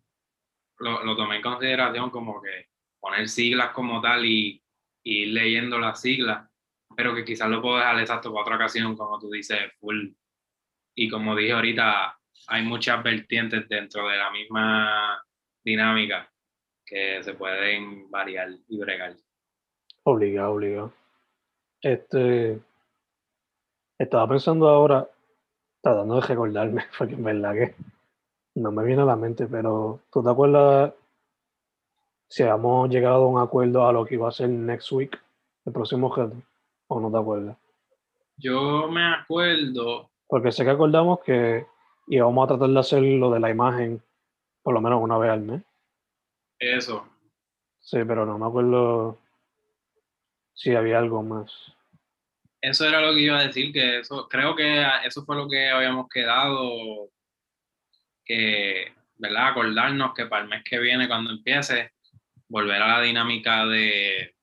Lo, 0.80 1.04
lo 1.04 1.16
tomé 1.16 1.38
en 1.38 1.42
consideración 1.42 2.10
como 2.10 2.42
que 2.42 2.68
poner 3.00 3.28
siglas 3.30 3.72
como 3.72 4.02
tal 4.02 4.26
y, 4.26 4.64
y 5.04 5.24
ir 5.24 5.34
leyendo 5.34 5.78
las 5.80 6.02
siglas, 6.02 6.50
pero 6.96 7.14
que 7.14 7.26
quizás 7.26 7.50
lo 7.50 7.62
puedo 7.62 7.78
dejar 7.78 8.00
exacto 8.00 8.32
para 8.32 8.42
otra 8.42 8.56
ocasión, 8.56 8.96
como 8.96 9.20
tú 9.20 9.30
dices, 9.30 9.60
full. 9.80 10.10
Y 10.96 11.10
como 11.10 11.36
dije 11.36 11.54
ahorita, 11.54 12.18
hay 12.48 12.64
muchas 12.64 13.04
vertientes 13.04 13.68
dentro 13.70 14.08
de 14.08 14.18
la 14.18 14.32
misma 14.32 15.24
dinámica 15.64 16.30
que 16.86 17.24
se 17.24 17.34
pueden 17.34 18.10
variar 18.10 18.50
y 18.68 18.78
bregar. 18.78 19.16
Obligado, 20.04 20.54
obligado. 20.54 20.94
Este. 21.82 22.60
Estaba 23.98 24.28
pensando 24.28 24.68
ahora, 24.68 25.08
tratando 25.82 26.16
de 26.16 26.28
recordarme, 26.28 26.86
porque 26.98 27.14
en 27.14 27.24
verdad 27.24 27.54
que 27.54 27.76
no 28.56 28.72
me 28.72 28.84
viene 28.84 29.02
a 29.02 29.06
la 29.06 29.16
mente, 29.16 29.48
pero 29.48 30.02
¿tú 30.12 30.24
te 30.24 30.30
acuerdas 30.30 30.94
si 32.28 32.44
habíamos 32.44 32.90
llegado 32.90 33.24
a 33.24 33.28
un 33.28 33.40
acuerdo 33.40 33.88
a 33.88 33.94
lo 33.94 34.06
que 34.06 34.16
iba 34.16 34.28
a 34.28 34.32
ser 34.32 34.50
next 34.50 34.92
week, 34.92 35.20
el 35.66 35.74
próximo 35.74 36.14
reto? 36.14 36.36
¿O 36.88 37.00
no 37.00 37.12
te 37.12 37.18
acuerdas? 37.18 37.58
Yo 38.38 38.90
me 38.90 39.06
acuerdo, 39.06 40.10
Porque 40.28 40.52
sé 40.52 40.64
que 40.64 40.72
acordamos 40.72 41.20
que 41.22 41.66
íbamos 42.08 42.46
a 42.46 42.48
tratar 42.48 42.70
de 42.70 42.80
hacer 42.80 43.02
lo 43.02 43.32
de 43.32 43.40
la 43.40 43.50
imagen 43.50 44.02
por 44.64 44.74
lo 44.74 44.82
menos 44.82 45.02
una 45.02 45.18
vez 45.18 45.32
al 45.32 45.42
mes. 45.42 45.62
Eso. 46.58 47.08
Sí, 47.80 47.98
pero 48.08 48.26
no 48.26 48.40
me 48.40 48.48
acuerdo 48.48 49.20
si 50.54 50.74
había 50.74 50.98
algo 50.98 51.22
más. 51.22 51.52
Eso 52.62 52.88
era 52.88 53.02
lo 53.02 53.14
que 53.14 53.22
iba 53.22 53.38
a 53.38 53.48
decir, 53.48 53.74
que 53.74 54.00
eso, 54.00 54.30
creo 54.30 54.56
que 54.56 54.86
eso 55.04 55.26
fue 55.26 55.36
lo 55.36 55.50
que 55.50 55.70
habíamos 55.70 56.08
quedado, 56.08 57.10
que, 58.24 58.94
¿verdad? 59.18 59.50
Acordarnos 59.50 60.14
que 60.14 60.28
para 60.28 60.44
el 60.44 60.50
mes 60.50 60.64
que 60.64 60.80
viene, 60.80 61.10
cuando 61.10 61.32
empiece, 61.32 61.92
volver 62.48 62.82
a 62.82 62.88
la 62.88 63.02
dinámica 63.02 63.66
de, 63.66 64.34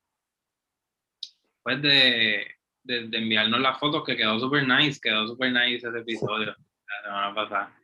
pues 1.62 1.80
de, 1.80 2.56
de, 2.82 3.18
enviarnos 3.18 3.60
las 3.60 3.80
fotos, 3.80 4.04
que 4.04 4.18
quedó 4.18 4.38
súper 4.38 4.68
nice, 4.68 5.00
quedó 5.00 5.26
súper 5.26 5.52
nice 5.52 5.88
ese 5.88 5.98
episodio 5.98 6.54
la 7.00 7.02
semana 7.02 7.34
pasada. 7.34 7.76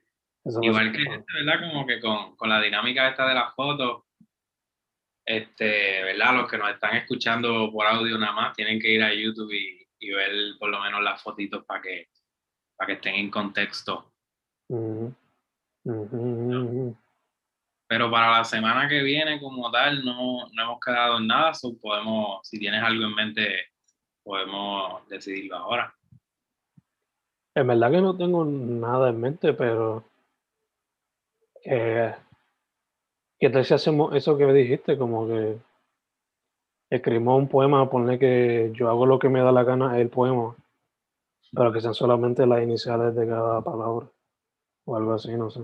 Igual 0.62 0.92
que 0.92 1.02
este, 1.02 1.32
¿verdad? 1.44 1.60
Como 1.60 1.86
que 1.86 2.00
con, 2.00 2.36
con 2.36 2.48
la 2.48 2.60
dinámica 2.60 3.08
esta 3.08 3.26
de 3.28 3.34
las 3.34 3.54
fotos, 3.54 4.04
este, 5.24 6.04
¿verdad? 6.04 6.34
Los 6.34 6.50
que 6.50 6.58
nos 6.58 6.70
están 6.70 6.96
escuchando 6.96 7.70
por 7.72 7.86
audio 7.86 8.16
nada 8.16 8.32
más 8.32 8.54
tienen 8.54 8.78
que 8.78 8.92
ir 8.92 9.02
a 9.02 9.12
YouTube 9.12 9.52
y, 9.52 9.86
y 9.98 10.10
ver 10.12 10.30
por 10.58 10.70
lo 10.70 10.80
menos 10.80 11.02
las 11.02 11.20
fotitos 11.20 11.64
para 11.64 11.82
que, 11.82 12.08
para 12.76 12.86
que 12.86 12.92
estén 12.94 13.16
en 13.16 13.30
contexto. 13.30 14.12
Pero 17.88 18.10
para 18.10 18.38
la 18.38 18.44
semana 18.44 18.88
que 18.88 19.02
viene, 19.02 19.40
como 19.40 19.70
tal, 19.70 20.04
no, 20.04 20.48
no 20.52 20.62
hemos 20.62 20.80
quedado 20.80 21.18
en 21.18 21.26
nada. 21.26 21.52
podemos, 21.80 22.46
si 22.46 22.58
tienes 22.58 22.82
algo 22.82 23.04
en 23.04 23.14
mente, 23.14 23.66
podemos 24.22 25.08
decidirlo 25.08 25.56
ahora. 25.56 25.95
En 27.56 27.66
verdad 27.66 27.90
que 27.90 28.02
no 28.02 28.14
tengo 28.14 28.44
nada 28.44 29.08
en 29.08 29.18
mente, 29.18 29.54
pero 29.54 30.04
eh, 31.64 32.14
¿qué 33.40 33.48
tal 33.48 33.64
si 33.64 33.72
hacemos 33.72 34.14
eso 34.14 34.36
que 34.36 34.44
me 34.44 34.52
dijiste? 34.52 34.98
Como 34.98 35.26
que 35.26 35.56
escribimos 36.90 37.38
un 37.38 37.48
poema, 37.48 37.88
ponle 37.88 38.18
que 38.18 38.72
yo 38.74 38.90
hago 38.90 39.06
lo 39.06 39.18
que 39.18 39.30
me 39.30 39.40
da 39.40 39.52
la 39.52 39.64
gana 39.64 39.98
el 39.98 40.10
poema, 40.10 40.54
pero 41.50 41.72
que 41.72 41.80
sean 41.80 41.94
solamente 41.94 42.46
las 42.46 42.62
iniciales 42.62 43.14
de 43.16 43.26
cada 43.26 43.62
palabra 43.62 44.06
o 44.84 44.96
algo 44.96 45.14
así, 45.14 45.32
no 45.32 45.48
sé. 45.48 45.60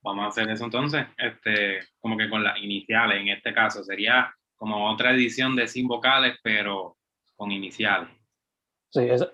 Vamos 0.00 0.24
a 0.24 0.28
hacer 0.28 0.48
eso 0.48 0.64
entonces, 0.64 1.06
este, 1.18 1.80
como 2.00 2.16
que 2.16 2.30
con 2.30 2.42
las 2.42 2.56
iniciales, 2.62 3.20
en 3.20 3.28
este 3.28 3.52
caso, 3.52 3.84
sería 3.84 4.34
como 4.56 4.90
otra 4.90 5.10
edición 5.12 5.54
de 5.54 5.68
sin 5.68 5.86
vocales, 5.86 6.38
pero 6.42 6.97
con 7.38 7.50
iniciales. 7.52 8.10
Sí, 8.90 9.00
es, 9.08 9.26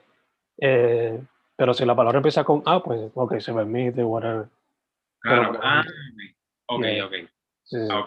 eh, 0.58 1.20
pero 1.56 1.74
si 1.74 1.84
la 1.84 1.96
palabra 1.96 2.18
empieza 2.18 2.44
con 2.44 2.62
A, 2.66 2.80
pues 2.82 3.10
ok, 3.14 3.38
se 3.38 3.52
permite, 3.52 4.04
whatever. 4.04 4.48
Claro, 5.20 5.58
ah, 5.62 5.82
Ok, 6.66 6.84
ok. 7.04 7.12
Sí, 7.64 7.80
sí. 7.80 7.88
Ah, 7.90 8.04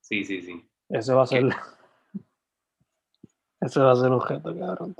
Sí, 0.00 0.24
sí, 0.24 0.42
sí. 0.42 0.68
Ese 0.88 1.14
va 1.14 1.22
a 1.22 1.26
ser. 1.26 1.44
Ese 3.60 3.80
va 3.80 3.92
a 3.92 3.96
ser 3.96 4.06
un 4.06 4.14
objeto, 4.14 4.58
cabrón. 4.58 4.96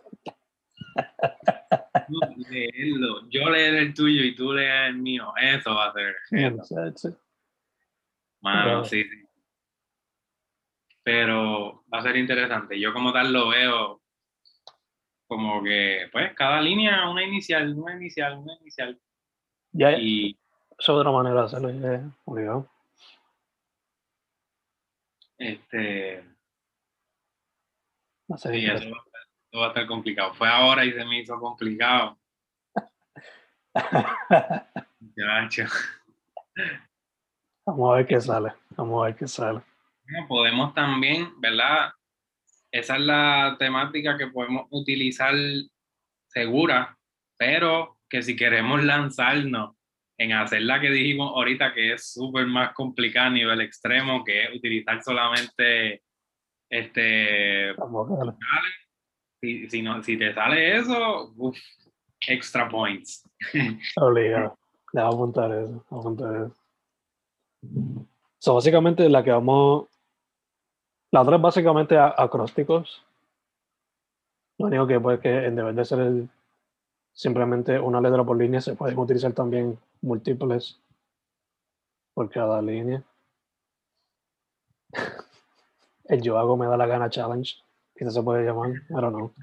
Yo 3.30 3.50
leer 3.50 3.74
el 3.74 3.94
tuyo 3.94 4.22
y 4.22 4.34
tú 4.34 4.52
leer 4.52 4.86
el 4.86 4.98
mío. 4.98 5.32
Eso 5.40 5.74
va 5.74 5.88
a 5.88 5.92
ser. 5.92 6.16
Sí, 6.28 6.36
Mano, 8.40 8.84
sí, 8.84 9.04
sí. 9.04 9.27
Pero 11.08 11.84
va 11.90 12.00
a 12.00 12.02
ser 12.02 12.16
interesante. 12.16 12.78
Yo 12.78 12.92
como 12.92 13.14
tal 13.14 13.32
lo 13.32 13.48
veo 13.48 14.02
como 15.26 15.62
que, 15.62 16.06
pues, 16.12 16.34
cada 16.34 16.60
línea, 16.60 17.08
una 17.08 17.24
inicial, 17.24 17.72
una 17.78 17.94
inicial, 17.94 18.36
una 18.36 18.52
inicial. 18.60 19.00
Ya, 19.72 19.92
y 19.92 20.38
es 20.78 20.86
otra 20.86 21.10
manera 21.10 21.36
de 21.40 21.46
hacerlo, 21.46 21.70
ya, 21.70 22.10
obligado. 22.26 22.68
Este. 25.38 26.22
No 28.28 28.36
sé. 28.36 28.52
Sí, 28.52 28.66
eso 28.66 28.90
va, 29.54 29.64
a 29.64 29.68
estar, 29.68 29.86
complicado. 29.86 30.34
Fue 30.34 30.46
ahora 30.46 30.84
y 30.84 30.92
se 30.92 31.06
me 31.06 31.20
hizo 31.20 31.40
complicado. 31.40 32.18
ya, 35.16 35.48
Vamos 37.64 37.92
a 37.92 37.96
ver 37.96 38.06
qué 38.06 38.20
sale. 38.20 38.52
Vamos 38.76 39.02
a 39.02 39.06
ver 39.06 39.16
qué 39.16 39.26
sale. 39.26 39.62
Podemos 40.26 40.74
también, 40.74 41.40
¿verdad? 41.40 41.90
Esa 42.70 42.96
es 42.96 43.02
la 43.02 43.56
temática 43.58 44.18
que 44.18 44.28
podemos 44.28 44.66
utilizar 44.70 45.34
segura, 46.28 46.98
pero 47.36 47.96
que 48.08 48.22
si 48.22 48.36
queremos 48.36 48.84
lanzarnos 48.84 49.76
en 50.18 50.32
hacer 50.32 50.62
la 50.62 50.80
que 50.80 50.90
dijimos 50.90 51.32
ahorita, 51.34 51.72
que 51.72 51.92
es 51.94 52.12
súper 52.12 52.46
más 52.46 52.72
complicada 52.74 53.26
a 53.26 53.30
nivel 53.30 53.60
extremo, 53.60 54.24
que 54.24 54.44
es 54.44 54.54
utilizar 54.54 55.02
solamente 55.02 56.02
este 56.70 57.74
si, 59.40 59.70
si, 59.70 59.82
no, 59.82 60.02
si 60.02 60.18
te 60.18 60.34
sale 60.34 60.76
eso, 60.76 61.32
uff, 61.36 61.56
extra 62.26 62.68
points. 62.68 63.24
Obligado. 63.96 64.58
Le 64.92 65.02
voy 65.02 65.10
a 65.10 65.14
apuntar 65.14 65.52
eso. 65.52 65.84
a 65.90 65.96
apuntar 65.96 66.34
eso. 66.34 66.56
So, 68.38 68.54
básicamente 68.54 69.08
la 69.08 69.22
que 69.22 69.30
vamos. 69.30 69.87
La 71.10 71.22
otra 71.22 71.36
es 71.36 71.42
básicamente 71.42 71.96
acrósticos. 71.98 73.02
Lo 74.58 74.66
único 74.66 74.86
que 74.86 75.00
puede 75.00 75.20
que 75.20 75.46
en 75.46 75.56
vez 75.56 75.76
de 75.76 75.84
ser 75.84 76.00
el, 76.00 76.28
simplemente 77.12 77.78
una 77.78 78.00
letra 78.00 78.24
por 78.24 78.36
línea, 78.36 78.60
se 78.60 78.74
pueden 78.74 78.98
utilizar 78.98 79.32
también 79.32 79.78
múltiples 80.02 80.80
por 82.12 82.28
cada 82.30 82.60
línea. 82.60 83.02
El 86.04 86.22
yo 86.22 86.38
hago 86.38 86.56
me 86.56 86.66
da 86.66 86.76
la 86.76 86.86
gana 86.86 87.10
challenge, 87.10 87.56
quizás 87.94 88.14
se 88.14 88.22
puede 88.22 88.44
llamar, 88.44 88.70
I 88.70 88.94
don't. 88.94 89.34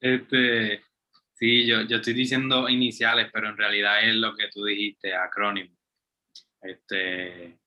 Este, 0.00 0.82
sí, 1.34 1.66
yo, 1.66 1.82
yo 1.82 1.98
estoy 1.98 2.14
diciendo 2.14 2.70
iniciales, 2.70 3.28
pero 3.30 3.50
en 3.50 3.56
realidad 3.58 4.02
es 4.02 4.14
lo 4.14 4.34
que 4.34 4.48
tú 4.48 4.64
dijiste, 4.64 5.14
acrónimo. 5.14 5.76
Este, 6.62 7.58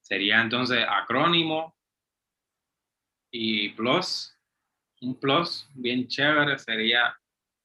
sería 0.00 0.40
entonces 0.40 0.84
acrónimo 0.88 1.75
y 3.38 3.68
plus, 3.70 4.34
un 5.02 5.14
plus 5.20 5.68
bien 5.74 6.08
chévere 6.08 6.58
sería 6.58 7.14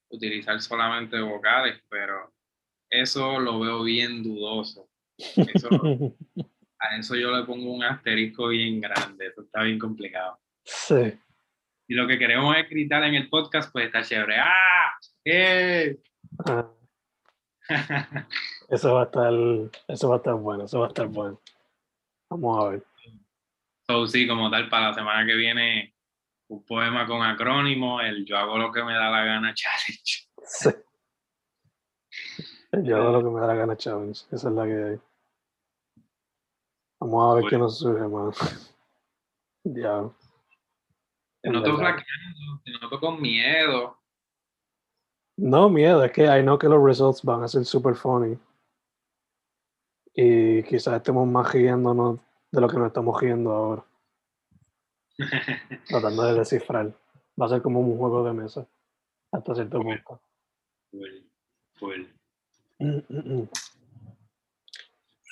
utilizar 0.09 0.59
solamente 0.61 1.19
vocales, 1.21 1.81
pero 1.89 2.33
eso 2.89 3.39
lo 3.39 3.59
veo 3.59 3.83
bien 3.83 4.21
dudoso. 4.21 4.89
a 6.79 6.97
eso 6.97 7.15
yo 7.15 7.31
le 7.31 7.45
pongo 7.45 7.71
un 7.71 7.83
asterisco 7.83 8.49
bien 8.49 8.81
grande, 8.81 9.27
eso 9.27 9.41
está 9.41 9.63
bien 9.63 9.79
complicado. 9.79 10.39
Sí. 10.65 11.13
Y 11.87 11.93
lo 11.93 12.07
que 12.07 12.19
queremos 12.19 12.55
es 12.57 12.69
gritar 12.69 13.03
en 13.03 13.15
el 13.15 13.29
podcast, 13.29 13.71
pues 13.71 13.85
está 13.85 14.01
chévere. 14.01 14.39
¡Ah! 14.39 14.93
¡Eh! 15.23 15.97
Ah. 16.45 16.69
eso 18.69 18.93
va 18.93 19.03
a 19.03 19.05
estar, 19.05 19.33
eso 19.87 20.09
va 20.09 20.15
a 20.15 20.17
estar 20.17 20.33
bueno, 20.35 20.65
eso 20.65 20.79
va 20.79 20.87
a 20.87 20.89
estar 20.89 21.07
bueno. 21.07 21.41
Vamos 22.29 22.65
a 22.65 22.69
ver. 22.69 22.90
So, 23.91 24.07
sí, 24.07 24.25
como 24.25 24.49
tal, 24.49 24.69
para 24.69 24.87
la 24.87 24.93
semana 24.93 25.25
que 25.25 25.35
viene, 25.35 25.93
un 26.47 26.63
poema 26.63 27.05
con 27.05 27.21
acrónimo, 27.23 27.99
el 27.99 28.23
yo 28.25 28.37
hago 28.37 28.57
lo 28.57 28.71
que 28.71 28.83
me 28.85 28.93
da 28.93 29.09
la 29.09 29.25
gana 29.25 29.53
challenge. 29.53 30.29
Sí. 30.43 30.69
Yo 32.83 32.95
hago 32.95 33.11
lo 33.11 33.23
que 33.23 33.29
me 33.29 33.41
da 33.41 33.47
la 33.47 33.55
gana, 33.55 33.75
Challenge. 33.75 34.25
Esa 34.31 34.47
es 34.47 34.55
la 34.55 34.65
que 34.65 34.83
hay. 34.83 34.99
Vamos 37.01 37.31
a 37.31 37.35
ver 37.35 37.49
qué 37.49 37.57
nos 37.57 37.77
surge, 37.79 38.07
man. 38.07 38.31
ya. 39.65 40.09
Te 41.41 41.49
noto 41.49 41.75
flaqueando, 41.75 42.61
te 42.63 42.71
noto 42.71 42.99
con 42.99 43.21
miedo. 43.21 43.97
No, 45.37 45.69
miedo, 45.69 46.01
es 46.05 46.13
que 46.13 46.23
I 46.23 46.41
know 46.43 46.57
que 46.57 46.69
los 46.69 46.81
results 46.81 47.23
van 47.23 47.43
a 47.43 47.49
ser 47.49 47.65
super 47.65 47.95
funny. 47.95 48.37
Y 50.13 50.63
quizás 50.63 50.95
estemos 50.95 51.27
más 51.27 51.51
riéndonos 51.51 52.19
de 52.51 52.61
lo 52.61 52.67
que 52.67 52.77
nos 52.77 52.87
estamos 52.87 53.19
riendo 53.19 53.51
ahora. 53.51 53.83
Tratando 55.87 56.23
de 56.23 56.33
descifrar. 56.39 56.91
Va 57.39 57.45
a 57.45 57.49
ser 57.49 57.61
como 57.61 57.79
un 57.79 57.97
juego 57.97 58.23
de 58.23 58.33
mesa. 58.33 58.67
Hasta 59.31 59.55
cierto 59.55 59.81
punto. 59.81 60.21
Mm, 62.79 62.97
mm, 63.09 63.39
mm. 63.39 63.49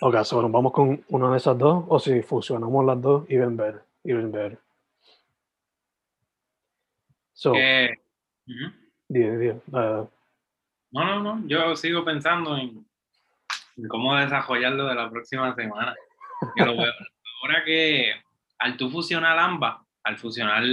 Ok, 0.01 0.23
so, 0.23 0.41
nos 0.41 0.51
vamos 0.51 0.71
con 0.71 1.03
una 1.09 1.31
de 1.31 1.37
esas 1.37 1.57
dos, 1.57 1.83
o 1.89 1.99
si 1.99 2.21
fusionamos 2.21 2.85
las 2.85 3.01
dos, 3.01 3.25
even 3.27 3.57
better, 3.57 3.83
even 4.05 4.31
better. 4.31 4.57
So, 7.33 7.51
uh 7.51 7.89
no, 10.91 11.05
no, 11.05 11.19
no, 11.21 11.47
yo 11.47 11.75
sigo 11.75 12.03
pensando 12.03 12.57
en, 12.57 12.85
cómo 13.87 14.15
desarrollarlo 14.15 14.85
de 14.85 14.95
la 14.95 15.09
próxima 15.09 15.53
semana. 15.55 15.95
Ahora 16.41 17.63
que 17.65 18.13
al 18.59 18.77
tú 18.77 18.89
fusionar 18.89 19.37
ambas, 19.39 19.77
al 20.03 20.17
fusionar 20.17 20.63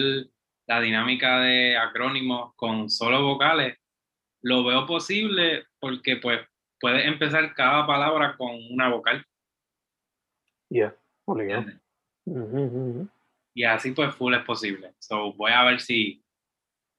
la 0.67 0.81
dinámica 0.81 1.41
de 1.41 1.77
acrónimos 1.77 2.55
con 2.57 2.91
solo 2.91 3.23
vocales, 3.23 3.79
lo 4.43 4.65
veo 4.65 4.87
posible 4.87 5.67
porque 5.79 6.17
pues 6.17 6.41
puedes 6.81 7.07
empezar 7.07 7.55
cada 7.55 7.87
palabra 7.87 8.37
con 8.37 8.51
una 8.71 8.89
vocal. 8.89 9.25
Yeah, 10.69 10.95
obligado. 11.25 11.67
ujú. 12.25 13.09
Y 13.55 13.65
así 13.65 13.93
pues 13.93 14.15
full 14.15 14.35
es 14.35 14.45
posible. 14.45 14.95
So 14.99 15.33
voy 15.33 15.53
a 15.53 15.65
ver 15.65 15.81
si, 15.81 16.23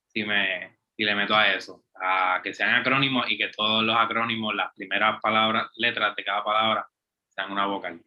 si 0.07 0.23
me 0.23 0.77
si 0.97 1.03
le 1.03 1.13
meto 1.13 1.35
a 1.35 1.53
eso, 1.53 1.83
a 1.93 2.41
que 2.43 2.55
sean 2.55 2.73
acrónimos 2.73 3.29
y 3.29 3.37
que 3.37 3.49
todos 3.49 3.83
los 3.83 3.95
acrónimos, 3.95 4.55
las 4.55 4.73
primeras 4.73 5.21
palabras, 5.21 5.69
letras 5.75 6.15
de 6.15 6.23
cada 6.23 6.43
palabra, 6.43 6.89
sean 7.29 7.51
una 7.51 7.67
vocal. 7.67 8.01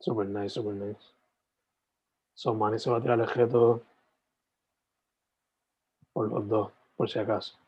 Super 0.00 0.26
nice, 0.26 0.50
super 0.50 0.74
nice. 0.74 1.00
So, 2.34 2.54
Manny 2.54 2.78
se 2.78 2.90
va 2.90 2.98
a 2.98 3.00
tirar 3.00 3.18
el 3.18 3.28
reto 3.28 3.82
por 6.12 6.28
los 6.28 6.48
dos, 6.48 6.72
por 6.96 7.10
si 7.10 7.18
acaso. 7.18 7.58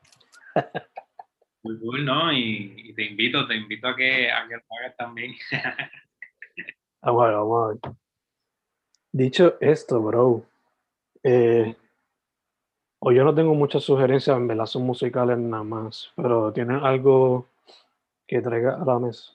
Muy 1.62 1.78
cool, 1.80 2.04
¿no? 2.04 2.32
Y, 2.32 2.74
y 2.76 2.94
te 2.94 3.04
invito, 3.04 3.46
te 3.46 3.56
invito 3.56 3.88
a 3.88 3.96
que, 3.96 4.30
a 4.30 4.46
que 4.46 4.54
lo 4.54 4.62
hagas 4.78 4.96
también. 4.96 5.34
Vamos 7.02 7.22
a 7.22 7.26
ver, 7.26 7.36
vamos 7.36 7.64
a 7.64 7.68
ver. 7.68 7.96
Dicho 9.12 9.56
esto, 9.60 10.00
bro, 10.00 10.44
eh, 11.24 11.74
o 13.00 13.12
yo 13.12 13.24
no 13.24 13.34
tengo 13.34 13.54
muchas 13.54 13.82
sugerencias, 13.82 14.36
en 14.36 14.66
son 14.66 14.82
musicales 14.82 15.36
nada 15.38 15.64
más, 15.64 16.12
pero 16.14 16.52
¿tienen 16.52 16.76
algo 16.76 17.48
que 18.26 18.40
traiga 18.40 18.80
a 18.80 18.84
la 18.84 18.98
mesa? 18.98 19.32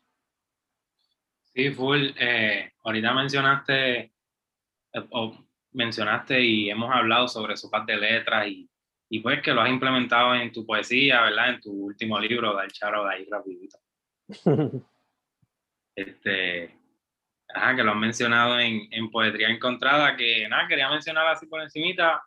Sí, 1.54 1.72
full. 1.72 2.12
eh, 2.20 2.72
ahorita 2.86 3.14
mencionaste, 3.14 4.00
eh, 4.00 5.08
o 5.12 5.38
mencionaste 5.74 6.40
y 6.40 6.70
hemos 6.70 6.96
hablado 6.96 7.28
sobre 7.28 7.56
parte 7.70 7.94
de 7.94 7.98
letras 8.00 8.48
y, 8.48 8.70
y 9.10 9.20
pues 9.20 9.42
que 9.42 9.54
lo 9.54 9.62
has 9.62 9.70
implementado 9.70 10.36
en 10.36 10.52
tu 10.52 10.66
poesía, 10.66 11.22
¿verdad? 11.22 11.50
En 11.50 11.62
tu 11.62 11.72
último 11.72 12.20
libro, 12.20 12.54
Dar 12.54 12.72
Charo, 12.72 13.06
de 13.06 13.14
ahí 13.14 13.28
rapidito. 13.30 13.78
Este, 15.98 16.78
ajá, 17.48 17.74
que 17.74 17.84
lo 17.84 17.92
has 17.92 17.98
mencionado 17.98 18.60
en, 18.60 18.88
en 18.92 19.10
Poetría 19.10 19.48
Encontrada, 19.48 20.18
que 20.18 20.46
nada, 20.50 20.68
quería 20.68 20.90
mencionar 20.90 21.26
así 21.28 21.46
por 21.46 21.62
encimita. 21.62 22.22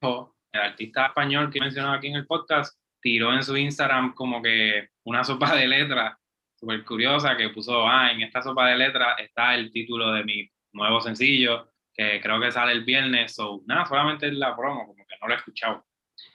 El 0.00 0.60
artista 0.60 1.06
español 1.06 1.50
que 1.50 1.58
he 1.58 1.60
mencionado 1.60 1.94
aquí 1.94 2.06
en 2.06 2.14
el 2.14 2.26
podcast 2.26 2.80
tiró 3.00 3.34
en 3.34 3.42
su 3.42 3.56
Instagram 3.56 4.14
como 4.14 4.40
que 4.40 4.90
una 5.04 5.24
sopa 5.24 5.56
de 5.56 5.66
letras 5.66 6.16
súper 6.58 6.84
curiosa 6.84 7.36
que 7.36 7.50
puso, 7.50 7.86
ah, 7.86 8.10
en 8.10 8.22
esta 8.22 8.42
sopa 8.42 8.68
de 8.68 8.76
letras 8.76 9.16
está 9.20 9.54
el 9.54 9.70
título 9.70 10.12
de 10.12 10.24
mi 10.24 10.50
nuevo 10.72 11.00
sencillo, 11.00 11.70
que 11.94 12.20
creo 12.20 12.40
que 12.40 12.50
sale 12.50 12.72
el 12.72 12.84
viernes, 12.84 13.38
o 13.38 13.62
nada, 13.66 13.86
solamente 13.86 14.30
la 14.32 14.56
promo, 14.56 14.86
como 14.86 15.06
que 15.06 15.14
no 15.20 15.28
lo 15.28 15.34
he 15.34 15.36
escuchado. 15.36 15.84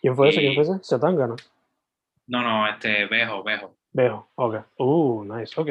¿Quién 0.02 0.16
fue 0.16 0.30
ese? 0.30 0.40
¿Quién 0.40 0.54
Y- 0.54 0.56
fue 0.56 0.64
ese? 0.64 0.84
Setangana. 0.84 1.36
No, 2.28 2.42
no, 2.42 2.68
este, 2.70 3.06
Bejo, 3.08 3.44
Bejo. 3.44 3.78
Veo, 3.92 4.30
ok. 4.36 4.56
Uh, 4.78 5.26
nice, 5.26 5.60
ok. 5.60 5.70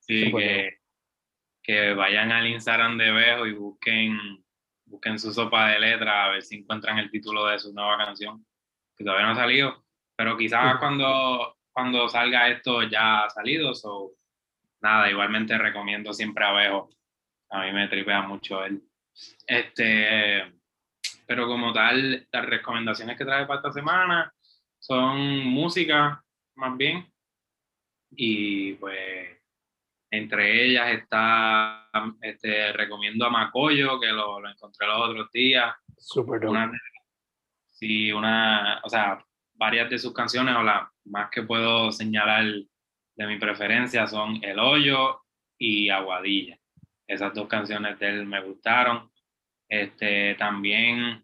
Sí, 0.00 0.32
que, 0.32 0.78
que 1.62 1.92
vayan 1.94 2.32
al 2.32 2.46
Instagram 2.46 2.96
de 2.96 3.10
Bejo 3.12 3.46
y 3.46 3.52
busquen, 3.52 4.42
busquen 4.86 5.18
su 5.18 5.32
sopa 5.34 5.68
de 5.68 5.80
letras 5.80 6.14
a 6.14 6.28
ver 6.30 6.42
si 6.42 6.56
encuentran 6.56 6.98
el 6.98 7.10
título 7.10 7.44
de 7.46 7.58
su 7.58 7.74
nueva 7.74 7.98
canción, 7.98 8.44
que 8.96 9.04
todavía 9.04 9.26
no 9.26 9.32
ha 9.32 9.36
salido, 9.36 9.84
pero 10.16 10.36
quizás 10.38 10.78
cuando, 10.78 11.57
cuando 11.78 12.08
salga 12.08 12.48
esto 12.48 12.82
ya 12.82 13.22
ha 13.22 13.30
salido, 13.30 13.72
so, 13.72 14.10
nada, 14.80 15.08
igualmente 15.08 15.56
recomiendo 15.56 16.12
siempre 16.12 16.44
a 16.44 16.50
Bejo, 16.50 16.90
a 17.50 17.62
mí 17.62 17.70
me 17.70 17.86
tripea 17.86 18.22
mucho 18.22 18.64
él. 18.64 18.82
Este, 19.46 20.42
pero 21.24 21.46
como 21.46 21.72
tal, 21.72 22.26
las 22.32 22.46
recomendaciones 22.46 23.16
que 23.16 23.24
trae 23.24 23.46
para 23.46 23.58
esta 23.60 23.70
semana 23.70 24.34
son 24.80 25.46
música, 25.46 26.20
más 26.56 26.76
bien, 26.76 27.06
y 28.10 28.72
pues 28.72 29.40
entre 30.10 30.64
ellas 30.64 30.90
está, 30.90 31.88
este, 32.22 32.72
recomiendo 32.72 33.24
a 33.24 33.30
Macoyo, 33.30 34.00
que 34.00 34.08
lo, 34.08 34.40
lo 34.40 34.50
encontré 34.50 34.84
los 34.84 35.10
otros 35.10 35.30
días. 35.30 35.76
Dope. 36.12 36.44
Una, 36.44 36.72
sí, 37.70 38.10
una, 38.10 38.80
o 38.82 38.88
sea, 38.88 39.24
varias 39.58 39.90
de 39.90 39.98
sus 39.98 40.14
canciones, 40.14 40.56
o 40.56 40.62
las 40.62 40.88
más 41.04 41.30
que 41.30 41.42
puedo 41.42 41.92
señalar 41.92 42.44
de 42.44 43.26
mi 43.26 43.38
preferencia 43.38 44.06
son 44.06 44.42
El 44.42 44.58
Hoyo 44.58 45.22
y 45.58 45.90
Aguadilla. 45.90 46.58
Esas 47.06 47.34
dos 47.34 47.48
canciones 47.48 47.98
de 47.98 48.08
él 48.08 48.26
me 48.26 48.40
gustaron. 48.42 49.10
Este, 49.68 50.34
también 50.36 51.22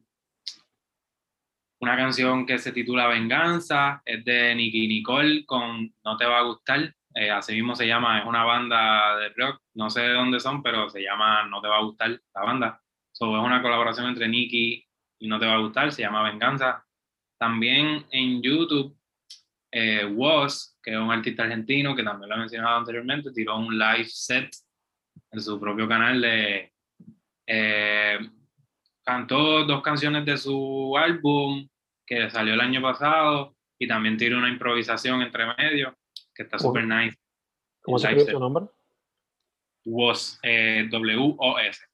una 1.84 1.96
canción 1.96 2.46
que 2.46 2.58
se 2.58 2.72
titula 2.72 3.06
Venganza, 3.06 4.00
es 4.04 4.24
de 4.24 4.54
Nicky 4.54 4.88
Nicole 4.88 5.44
con 5.44 5.94
No 6.02 6.16
Te 6.16 6.24
Va 6.24 6.38
a 6.38 6.42
Gustar. 6.42 6.94
Eh, 7.14 7.30
así 7.30 7.52
mismo 7.54 7.76
se 7.76 7.86
llama, 7.86 8.20
es 8.20 8.26
una 8.26 8.42
banda 8.42 9.16
de 9.18 9.28
rock, 9.36 9.60
no 9.74 9.88
sé 9.88 10.00
de 10.00 10.14
dónde 10.14 10.40
son, 10.40 10.62
pero 10.62 10.88
se 10.88 11.02
llama 11.02 11.44
No 11.44 11.60
Te 11.60 11.68
Va 11.68 11.76
a 11.76 11.82
Gustar 11.82 12.18
la 12.34 12.42
banda. 12.42 12.82
So, 13.12 13.36
es 13.36 13.44
una 13.44 13.62
colaboración 13.62 14.06
entre 14.06 14.28
Nicky 14.28 14.84
y 15.20 15.28
No 15.28 15.38
Te 15.38 15.46
Va 15.46 15.54
a 15.54 15.58
Gustar, 15.58 15.92
se 15.92 16.02
llama 16.02 16.22
Venganza. 16.22 16.84
También 17.38 18.06
en 18.10 18.42
YouTube, 18.42 18.96
eh, 19.72 20.06
Was, 20.06 20.78
que 20.82 20.92
es 20.92 20.96
un 20.96 21.10
artista 21.10 21.42
argentino 21.42 21.94
que 21.94 22.02
también 22.02 22.28
lo 22.28 22.36
he 22.36 22.38
mencionado 22.38 22.78
anteriormente, 22.78 23.32
tiró 23.32 23.58
un 23.58 23.78
live 23.78 24.06
set 24.06 24.50
en 25.30 25.40
su 25.40 25.58
propio 25.58 25.88
canal 25.88 26.20
de... 26.20 26.72
eh, 27.46 28.18
cantó 29.04 29.64
dos 29.64 29.82
canciones 29.82 30.24
de 30.24 30.36
su 30.38 30.96
álbum 30.96 31.68
que 32.06 32.30
salió 32.30 32.54
el 32.54 32.60
año 32.60 32.80
pasado 32.80 33.56
y 33.78 33.86
también 33.86 34.16
tiró 34.16 34.38
una 34.38 34.48
improvisación 34.48 35.22
entre 35.22 35.46
medio 35.56 35.96
que 36.34 36.44
está 36.44 36.58
súper 36.58 36.86
nice. 36.86 37.16
¿Cómo 37.82 37.98
se 37.98 38.08
escribe 38.08 38.32
su 38.32 38.40
nombre? 38.40 38.66
Was, 39.84 40.38
eh, 40.42 40.88
W-O-S. 40.90 41.84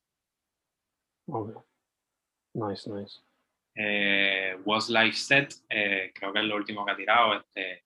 Ok. 1.26 1.64
Nice, 2.54 2.90
nice. 2.90 3.20
Eh, 3.82 4.58
Was 4.64 4.90
Life 4.90 5.16
Set, 5.16 5.54
eh, 5.70 6.12
creo 6.14 6.32
que 6.32 6.40
es 6.40 6.44
lo 6.44 6.56
último 6.56 6.84
que 6.84 6.92
ha 6.92 6.96
tirado. 6.96 7.34
Este, 7.40 7.84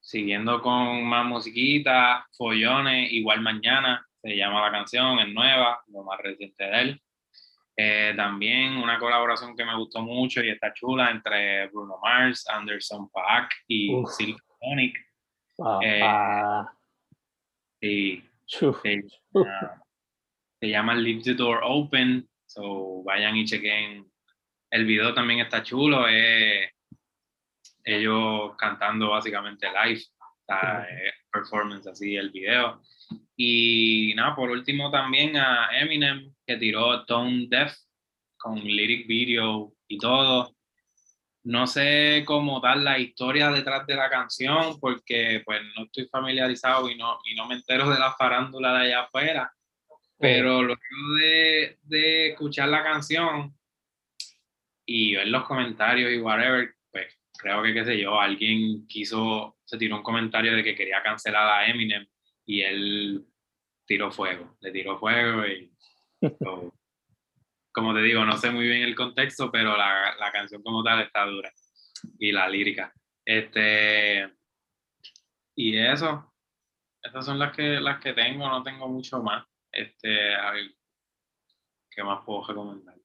siguiendo 0.00 0.62
con 0.62 1.04
más 1.04 1.26
musiquita, 1.26 2.26
Follones, 2.32 3.12
igual 3.12 3.42
mañana, 3.42 4.06
se 4.22 4.34
llama 4.34 4.62
la 4.62 4.70
canción, 4.70 5.18
es 5.18 5.28
nueva, 5.28 5.82
lo 5.88 6.04
más 6.04 6.18
reciente 6.20 6.64
de 6.64 6.80
él. 6.80 7.02
Eh, 7.76 8.14
también 8.16 8.76
una 8.76 8.98
colaboración 8.98 9.54
que 9.56 9.64
me 9.64 9.76
gustó 9.76 10.00
mucho 10.00 10.42
y 10.42 10.48
está 10.48 10.72
chula 10.72 11.10
entre 11.10 11.66
Bruno 11.68 11.98
Mars, 12.00 12.48
Anderson 12.48 13.10
Paak 13.10 13.52
y. 13.68 13.90
Silk 14.06 14.42
Sonic. 14.60 14.96
Eh, 15.82 16.00
Papá. 16.00 16.76
Sí, 17.78 18.24
sí, 18.46 18.66
ah, 19.34 19.82
se 20.58 20.68
llama 20.68 20.94
Leave 20.94 21.22
the 21.22 21.34
Door 21.34 21.60
Open, 21.62 22.26
so 22.46 23.02
vayan 23.02 23.36
y 23.36 23.44
chequen. 23.44 24.13
El 24.74 24.86
video 24.86 25.14
también 25.14 25.38
está 25.38 25.62
chulo, 25.62 26.08
es 26.08 26.68
ellos 27.84 28.56
cantando 28.58 29.10
básicamente 29.10 29.68
live, 29.68 30.02
o 30.18 30.44
sea, 30.44 30.80
Ujú. 30.80 30.96
es 30.96 31.14
performance 31.30 31.86
así 31.86 32.16
el 32.16 32.30
video. 32.30 32.82
Y 33.36 34.14
nada, 34.16 34.34
por 34.34 34.50
último 34.50 34.90
también 34.90 35.36
a 35.36 35.68
Eminem, 35.78 36.34
que 36.44 36.56
tiró 36.56 37.04
Tone 37.04 37.46
Deaf 37.48 37.72
con 38.36 38.56
lyric 38.56 39.06
video 39.06 39.72
y 39.86 39.96
todo. 39.96 40.56
No 41.44 41.68
sé 41.68 42.24
cómo 42.26 42.60
tal 42.60 42.82
la 42.82 42.98
historia 42.98 43.50
detrás 43.50 43.86
de 43.86 43.94
la 43.94 44.10
canción, 44.10 44.80
porque 44.80 45.40
pues 45.46 45.60
no 45.76 45.84
estoy 45.84 46.08
familiarizado 46.08 46.90
y 46.90 46.96
no, 46.96 47.20
y 47.30 47.36
no 47.36 47.46
me 47.46 47.54
entero 47.54 47.88
de 47.90 48.00
la 48.00 48.12
farándula 48.14 48.72
de 48.72 48.86
allá 48.86 49.02
afuera. 49.02 49.54
Pero 50.18 50.64
luego 50.64 50.80
de, 51.20 51.78
de 51.82 52.30
escuchar 52.30 52.70
la 52.70 52.82
canción 52.82 53.54
y 54.86 55.16
ver 55.16 55.28
los 55.28 55.44
comentarios 55.44 56.12
y 56.12 56.18
whatever, 56.18 56.74
pues 56.90 57.18
creo 57.38 57.62
que, 57.62 57.74
qué 57.74 57.84
sé 57.84 57.98
yo, 57.98 58.20
alguien 58.20 58.86
quiso, 58.86 59.56
se 59.64 59.78
tiró 59.78 59.96
un 59.96 60.02
comentario 60.02 60.54
de 60.54 60.62
que 60.62 60.74
quería 60.74 61.02
cancelar 61.02 61.48
a 61.48 61.66
Eminem 61.66 62.06
y 62.46 62.62
él 62.62 63.24
tiró 63.86 64.10
fuego, 64.10 64.56
le 64.60 64.70
tiró 64.70 64.98
fuego 64.98 65.46
y... 65.46 65.70
como 67.72 67.92
te 67.92 68.02
digo, 68.02 68.24
no 68.24 68.36
sé 68.36 68.50
muy 68.50 68.68
bien 68.68 68.82
el 68.82 68.94
contexto, 68.94 69.50
pero 69.50 69.76
la, 69.76 70.14
la 70.16 70.30
canción 70.30 70.62
como 70.62 70.84
tal 70.84 71.00
está 71.00 71.26
dura. 71.26 71.52
Y 72.18 72.30
la 72.30 72.48
lírica. 72.48 72.92
Este... 73.24 74.32
Y 75.56 75.76
eso, 75.76 76.34
esas 77.04 77.26
son 77.26 77.38
las 77.38 77.54
que, 77.54 77.80
las 77.80 78.00
que 78.00 78.12
tengo, 78.12 78.48
no 78.48 78.62
tengo 78.62 78.88
mucho 78.88 79.22
más. 79.22 79.46
Este, 79.70 80.30
¿qué 81.90 82.02
más 82.02 82.24
puedo 82.24 82.46
recomendar? 82.46 82.96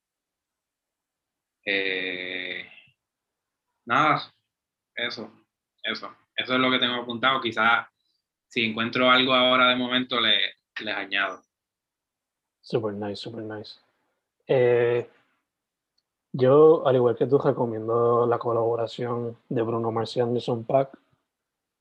Eh, 1.72 2.66
nada, 3.86 4.34
eso, 4.96 5.32
eso. 5.84 6.16
Eso 6.36 6.54
es 6.54 6.60
lo 6.60 6.72
que 6.72 6.80
tengo 6.80 6.96
apuntado. 6.96 7.42
Quizás 7.42 7.88
si 8.48 8.66
encuentro 8.66 9.12
algo 9.12 9.34
ahora 9.34 9.68
de 9.70 9.76
momento, 9.76 10.20
le, 10.20 10.36
les 10.82 10.96
añado. 10.96 11.44
Super 12.62 12.94
nice, 12.94 13.18
super 13.18 13.44
nice. 13.44 13.80
Eh, 14.48 15.08
Yo, 16.32 16.88
al 16.88 16.96
igual 16.96 17.16
que 17.16 17.28
tú, 17.28 17.38
recomiendo 17.38 18.26
la 18.26 18.40
colaboración 18.40 19.38
de 19.50 19.62
Bruno 19.62 19.92
Mars 19.92 20.18
y 20.18 20.22
Anderson 20.22 20.64
Paak. 20.64 20.98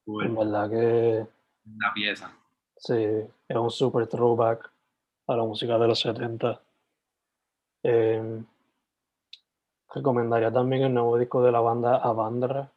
En 0.06 0.34
verdad 0.34 0.70
que. 0.70 1.26
La 1.78 1.92
pieza. 1.94 2.32
Sí, 2.76 2.94
es 2.94 3.56
un 3.56 3.70
super 3.70 4.06
throwback 4.06 4.70
a 5.26 5.36
la 5.36 5.44
música 5.44 5.78
de 5.78 5.86
los 5.86 6.00
70. 6.00 6.60
Em, 7.82 8.44
recomendaría 9.94 10.52
también 10.52 10.82
el 10.82 10.94
nuevo 10.94 11.18
disco 11.18 11.42
de 11.42 11.52
la 11.52 11.60
banda 11.60 11.96
Avandra. 11.96 12.70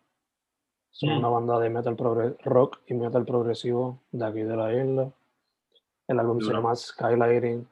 Son 0.91 1.09
una 1.09 1.29
mm. 1.29 1.33
banda 1.33 1.59
de 1.59 1.69
metal 1.69 1.97
rock 1.97 2.79
y 2.87 2.93
metal 2.93 3.25
progresivo 3.25 3.99
de 4.11 4.25
aquí 4.25 4.41
de 4.41 4.55
la 4.55 4.73
isla. 4.73 5.11
El 6.07 6.19
álbum 6.19 6.41
se 6.41 6.51
llama 6.51 6.75
Skylighting. 6.75 7.67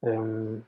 Um, 0.00 0.62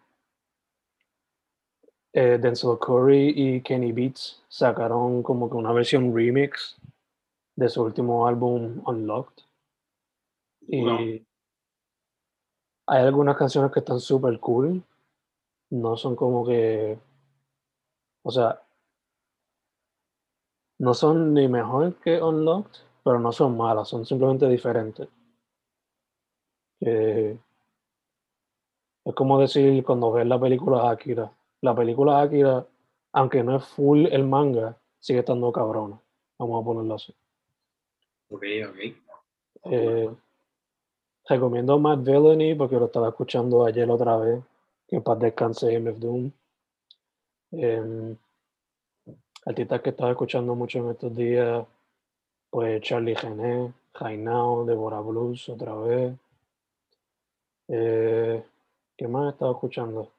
Denzel 2.13 2.79
Curry 2.79 3.33
y 3.37 3.61
Kenny 3.61 3.93
Beats 3.93 4.43
sacaron 4.49 5.23
como 5.23 5.49
que 5.49 5.57
una 5.57 5.73
versión 5.73 6.15
remix 6.15 6.77
de 7.55 7.69
su 7.69 7.83
último 7.83 8.27
álbum 8.27 8.83
Unlocked. 8.87 9.45
Y 10.67 10.89
hay 12.87 13.07
algunas 13.07 13.37
canciones 13.37 13.71
que 13.73 13.81
están 13.81 14.01
súper 14.01 14.39
cool. 14.41 14.83
No 15.71 15.97
son 15.97 16.17
como 16.17 16.45
que. 16.45 16.99
O 18.23 18.31
sea. 18.31 18.61
No 20.79 20.95
son 20.95 21.35
ni 21.35 21.47
mejor 21.47 21.95
que 21.97 22.23
Unlocked, 22.23 22.81
pero 23.05 23.19
no 23.19 23.33
son 23.33 23.57
malas, 23.57 23.89
son 23.89 24.07
simplemente 24.07 24.49
diferentes. 24.49 25.09
es 26.81 27.39
como 29.15 29.39
decir 29.39 29.85
cuando 29.85 30.13
ves 30.13 30.27
la 30.27 30.41
película 30.41 30.91
Akira. 30.91 31.31
La 31.61 31.75
película 31.75 32.23
Akira, 32.23 32.67
aunque 33.13 33.43
no 33.43 33.57
es 33.57 33.65
full 33.65 34.07
el 34.07 34.25
manga, 34.25 34.77
sigue 34.99 35.19
estando 35.19 35.53
cabrona. 35.53 36.01
Vamos 36.39 36.63
a 36.63 36.65
ponerlo 36.65 36.95
así. 36.95 37.15
Ok, 38.31 38.45
ok. 38.69 38.79
Eh, 39.65 40.11
recomiendo 41.29 41.79
Mad 41.79 41.99
Villainy 41.99 42.55
porque 42.55 42.77
lo 42.77 42.87
estaba 42.87 43.09
escuchando 43.09 43.65
ayer 43.65 43.91
otra 43.91 44.17
vez. 44.17 44.43
Que 44.89 45.01
para 45.01 45.21
descanse 45.21 45.79
MF 45.79 45.99
Doom. 45.99 46.33
Eh, 47.53 48.17
artistas 49.47 49.81
que 49.81 49.91
estaba 49.91 50.11
escuchando 50.13 50.55
mucho 50.55 50.79
en 50.79 50.91
estos 50.91 51.15
días, 51.17 51.67
pues 52.51 52.83
Charlie 52.83 53.17
Gené, 53.17 53.73
Now, 54.19 54.65
Deborah 54.65 55.01
Blues 55.01 55.49
otra 55.49 55.75
vez. 55.75 56.15
Eh, 57.69 58.45
¿Qué 58.97 59.09
más 59.09 59.27
he 59.27 59.31
estado 59.31 59.53
escuchando? 59.53 60.13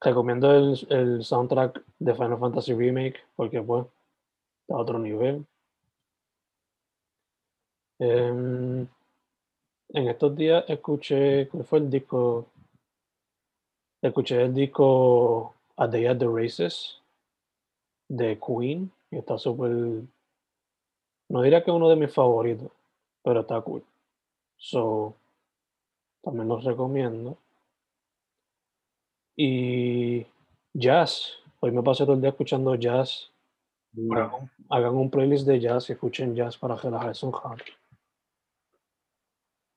Recomiendo 0.00 0.54
el, 0.54 0.86
el, 0.90 1.24
soundtrack 1.24 1.82
de 1.98 2.14
Final 2.14 2.38
Fantasy 2.38 2.74
Remake 2.74 3.20
porque 3.36 3.62
pues 3.62 3.86
está 4.62 4.74
a 4.74 4.78
otro 4.78 4.98
nivel. 4.98 5.46
Em, 7.98 8.86
en 9.88 10.08
estos 10.08 10.36
días 10.36 10.64
escuché, 10.68 11.48
¿cuál 11.48 11.64
fue 11.64 11.78
el 11.78 11.90
disco? 11.90 12.46
Escuché 14.02 14.42
el 14.42 14.54
disco 14.54 15.54
A 15.76 15.86
Day 15.86 16.06
at 16.06 16.18
the 16.18 16.26
Races 16.26 17.00
de 18.08 18.38
Queen, 18.38 18.92
y 19.10 19.18
está 19.18 19.38
súper, 19.38 19.70
no 21.28 21.42
diría 21.42 21.64
que 21.64 21.70
uno 21.70 21.88
de 21.88 21.96
mis 21.96 22.12
favoritos, 22.12 22.70
pero 23.22 23.40
está 23.40 23.60
cool. 23.60 23.82
So, 24.56 25.14
también 26.22 26.48
los 26.48 26.64
recomiendo. 26.64 27.36
Y 29.36 30.26
jazz, 30.72 31.38
hoy 31.60 31.72
me 31.72 31.82
pasé 31.82 32.04
todo 32.04 32.14
el 32.14 32.20
día 32.20 32.30
escuchando 32.30 32.74
jazz. 32.76 33.30
Hagan, 34.68 34.94
un 34.94 35.10
playlist 35.10 35.46
de 35.46 35.60
jazz 35.60 35.88
y 35.88 35.92
escuchen 35.92 36.34
jazz 36.34 36.56
para 36.56 36.76
relajarse 36.76 37.26
un 37.26 37.32
rato 37.32 37.64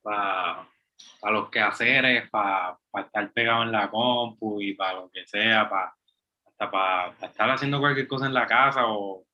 para, 0.02 0.67
para 1.20 1.34
los 1.34 1.50
quehaceres, 1.50 2.28
para, 2.30 2.78
para 2.90 3.06
estar 3.06 3.32
pegado 3.32 3.62
en 3.62 3.72
la 3.72 3.90
compu 3.90 4.60
y 4.60 4.74
para 4.74 5.00
lo 5.00 5.10
que 5.10 5.26
sea, 5.26 5.68
para, 5.68 5.94
hasta 6.46 6.70
para, 6.70 7.16
estar 7.26 7.50
haciendo 7.50 7.80
cualquier 7.80 8.06
cosa 8.06 8.26
en 8.26 8.34
la 8.34 8.46
casa 8.46 8.84
o 8.86 9.24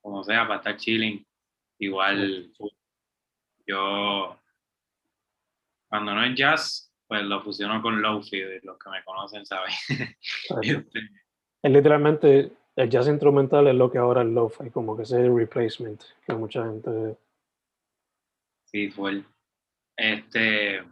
como 0.00 0.22
sea, 0.22 0.46
para 0.46 0.58
estar 0.58 0.76
chilling. 0.76 1.26
Igual 1.78 2.52
yo, 3.66 4.38
cuando 5.88 6.14
no 6.14 6.24
es 6.24 6.34
jazz, 6.34 6.92
pues 7.06 7.22
lo 7.22 7.42
fusiono 7.42 7.82
con 7.82 8.00
lofi, 8.00 8.42
los 8.62 8.78
que 8.78 8.90
me 8.90 9.04
conocen 9.04 9.44
saben. 9.44 9.72
Este, 10.62 11.00
es 11.62 11.72
literalmente, 11.72 12.52
el 12.76 12.90
jazz 12.90 13.08
instrumental 13.08 13.66
es 13.66 13.74
lo 13.74 13.90
que 13.90 13.98
ahora 13.98 14.22
es 14.22 14.28
lo-fi, 14.28 14.70
como 14.70 14.96
que 14.96 15.02
es 15.02 15.12
el 15.12 15.34
replacement, 15.34 16.00
que 16.24 16.34
mucha 16.34 16.64
gente... 16.64 17.16
Sí, 18.66 18.90
fue 18.90 19.24
este, 19.96 20.82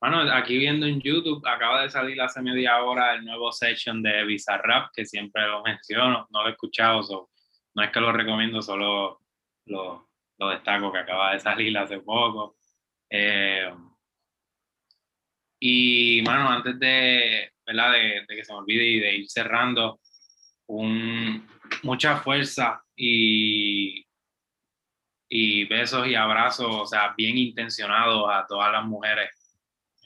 bueno, 0.00 0.20
aquí 0.32 0.58
viendo 0.58 0.86
en 0.86 1.00
YouTube, 1.00 1.46
acaba 1.46 1.82
de 1.82 1.90
salir 1.90 2.20
hace 2.20 2.42
media 2.42 2.82
hora 2.82 3.14
el 3.14 3.24
nuevo 3.24 3.50
session 3.50 4.02
de 4.02 4.24
Bizarrap, 4.24 4.90
que 4.94 5.04
siempre 5.04 5.46
lo 5.48 5.62
menciono, 5.62 6.28
no 6.30 6.42
lo 6.42 6.48
he 6.48 6.52
escuchado, 6.52 7.28
no 7.74 7.82
es 7.82 7.90
que 7.90 8.00
lo 8.00 8.12
recomiendo, 8.12 8.62
solo 8.62 9.20
lo, 9.66 10.08
lo, 10.38 10.48
destaco, 10.50 10.92
que 10.92 10.98
acaba 10.98 11.32
de 11.32 11.40
salir 11.40 11.76
hace 11.76 11.98
poco. 12.00 12.56
Eh, 13.10 13.72
y, 15.58 16.22
bueno, 16.22 16.50
antes 16.50 16.78
de, 16.78 17.52
¿verdad? 17.66 17.92
De, 17.92 18.24
de, 18.28 18.36
que 18.36 18.44
se 18.44 18.52
me 18.52 18.58
olvide 18.58 18.84
y 18.84 19.00
de 19.00 19.16
ir 19.16 19.30
cerrando, 19.30 20.00
un, 20.68 21.48
mucha 21.82 22.18
fuerza 22.18 22.82
y 22.94 24.05
y 25.38 25.66
besos 25.66 26.06
y 26.06 26.14
abrazos, 26.14 26.66
o 26.70 26.86
sea, 26.86 27.12
bien 27.14 27.36
intencionados 27.36 28.26
a 28.32 28.46
todas 28.46 28.72
las 28.72 28.82
mujeres 28.86 29.28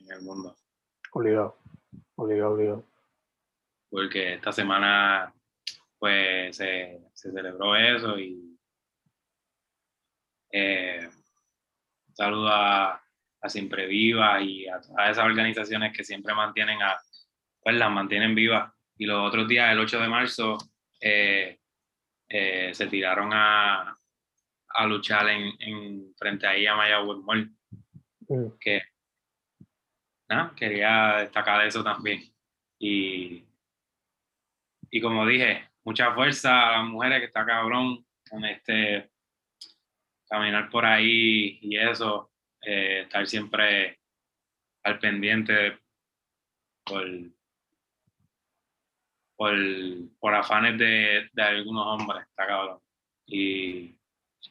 en 0.01 0.11
el 0.11 0.23
mundo. 0.23 0.57
Obligado, 1.13 1.57
obligado, 2.17 2.55
obligado. 2.55 2.85
Porque 3.89 4.35
esta 4.35 4.51
semana, 4.51 5.33
pues, 6.01 6.57
se, 6.57 7.01
celebró 7.15 7.77
eso 7.77 8.19
y 8.19 8.59
eh, 10.51 11.09
un 12.09 12.17
saludo 12.17 12.49
a, 12.49 13.01
a 13.41 13.49
Siempre 13.49 13.87
Viva 13.87 14.43
y 14.43 14.67
a 14.67 14.81
todas 14.81 15.11
esas 15.11 15.25
organizaciones 15.25 15.97
que 15.97 16.03
siempre 16.03 16.35
mantienen 16.35 16.83
a, 16.83 17.01
pues 17.63 17.77
las 17.77 17.91
mantienen 17.93 18.35
vivas. 18.35 18.73
Y 18.99 19.07
los 19.07 19.29
otros 19.29 19.47
días, 19.47 19.71
el 19.71 19.79
8 19.79 20.01
de 20.01 20.09
marzo, 20.09 20.59
eh, 21.01 21.61
eh, 22.29 22.71
se 22.75 22.89
tiraron 22.89 23.31
a, 23.33 24.00
a 24.71 24.87
luchar 24.87 25.29
en, 25.29 25.53
en 25.59 26.15
frente 26.17 26.47
a 26.47 26.77
Maya 26.77 27.01
Mall. 27.03 27.51
Mm. 28.29 28.59
Que 28.61 28.83
¿no? 30.29 30.55
quería 30.55 31.17
destacar 31.19 31.67
eso 31.67 31.83
también. 31.83 32.23
Y, 32.79 33.45
y 34.91 35.01
como 35.01 35.27
dije, 35.27 35.69
mucha 35.85 36.15
fuerza 36.15 36.69
a 36.69 36.73
las 36.79 36.85
mujeres 36.89 37.21
que 37.21 37.27
está 37.27 37.45
cabrón 37.45 38.07
con 38.29 38.45
este 38.45 39.11
caminar 40.29 40.71
por 40.71 40.87
ahí 40.87 41.59
y 41.61 41.77
eso, 41.77 42.31
eh, 42.63 43.01
estar 43.03 43.27
siempre 43.27 43.99
al 44.85 44.99
pendiente 45.01 45.79
por, 46.85 47.05
por, 49.37 49.57
por 50.21 50.35
afanes 50.35 50.79
de, 50.79 51.29
de 51.33 51.43
algunos 51.43 51.85
hombres, 51.87 52.23
está 52.29 52.47
cabrón. 52.47 52.81
Y, 53.27 54.00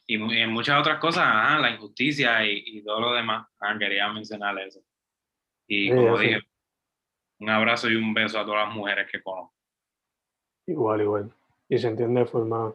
y 0.08 0.16
en 0.16 0.52
muchas 0.52 0.80
otras 0.80 1.00
cosas, 1.00 1.60
la 1.62 1.72
injusticia 1.72 2.46
y, 2.46 2.84
todo 2.84 3.00
lo 3.00 3.14
demás. 3.14 3.48
quería 3.78 4.12
mencionar 4.12 4.58
eso. 4.60 4.82
Y 5.68 5.90
como 5.90 6.18
dije, 6.18 6.42
un 7.40 7.50
abrazo 7.50 7.90
y 7.90 7.96
un 7.96 8.14
beso 8.14 8.40
a 8.40 8.46
todas 8.46 8.68
las 8.68 8.76
mujeres 8.76 9.10
que 9.12 9.22
conozco. 9.22 9.54
Igual, 10.68 11.02
igual. 11.02 11.34
Y 11.68 11.78
se 11.78 11.88
entiende 11.88 12.22
de 12.22 12.26
forma... 12.26 12.74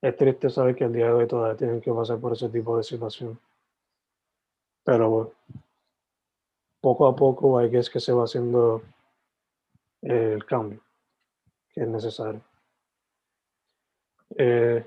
Es 0.00 0.16
triste 0.16 0.50
saber 0.50 0.74
que 0.74 0.84
el 0.84 0.92
día 0.92 1.06
de 1.06 1.12
hoy 1.12 1.26
todavía 1.26 1.56
tienen 1.56 1.80
que 1.80 1.92
pasar 1.92 2.18
por 2.18 2.32
ese 2.32 2.48
tipo 2.48 2.76
de 2.76 2.82
situación. 2.82 3.38
Pero 4.84 5.10
bueno, 5.10 5.32
poco 6.80 7.06
a 7.06 7.14
poco 7.14 7.58
hay 7.58 7.70
que 7.70 7.78
es 7.78 7.88
que 7.88 8.00
se 8.00 8.12
va 8.12 8.24
haciendo 8.24 8.82
el 10.02 10.44
cambio 10.44 10.82
que 11.72 11.82
es 11.82 11.88
necesario. 11.88 12.42
Eh, 14.36 14.84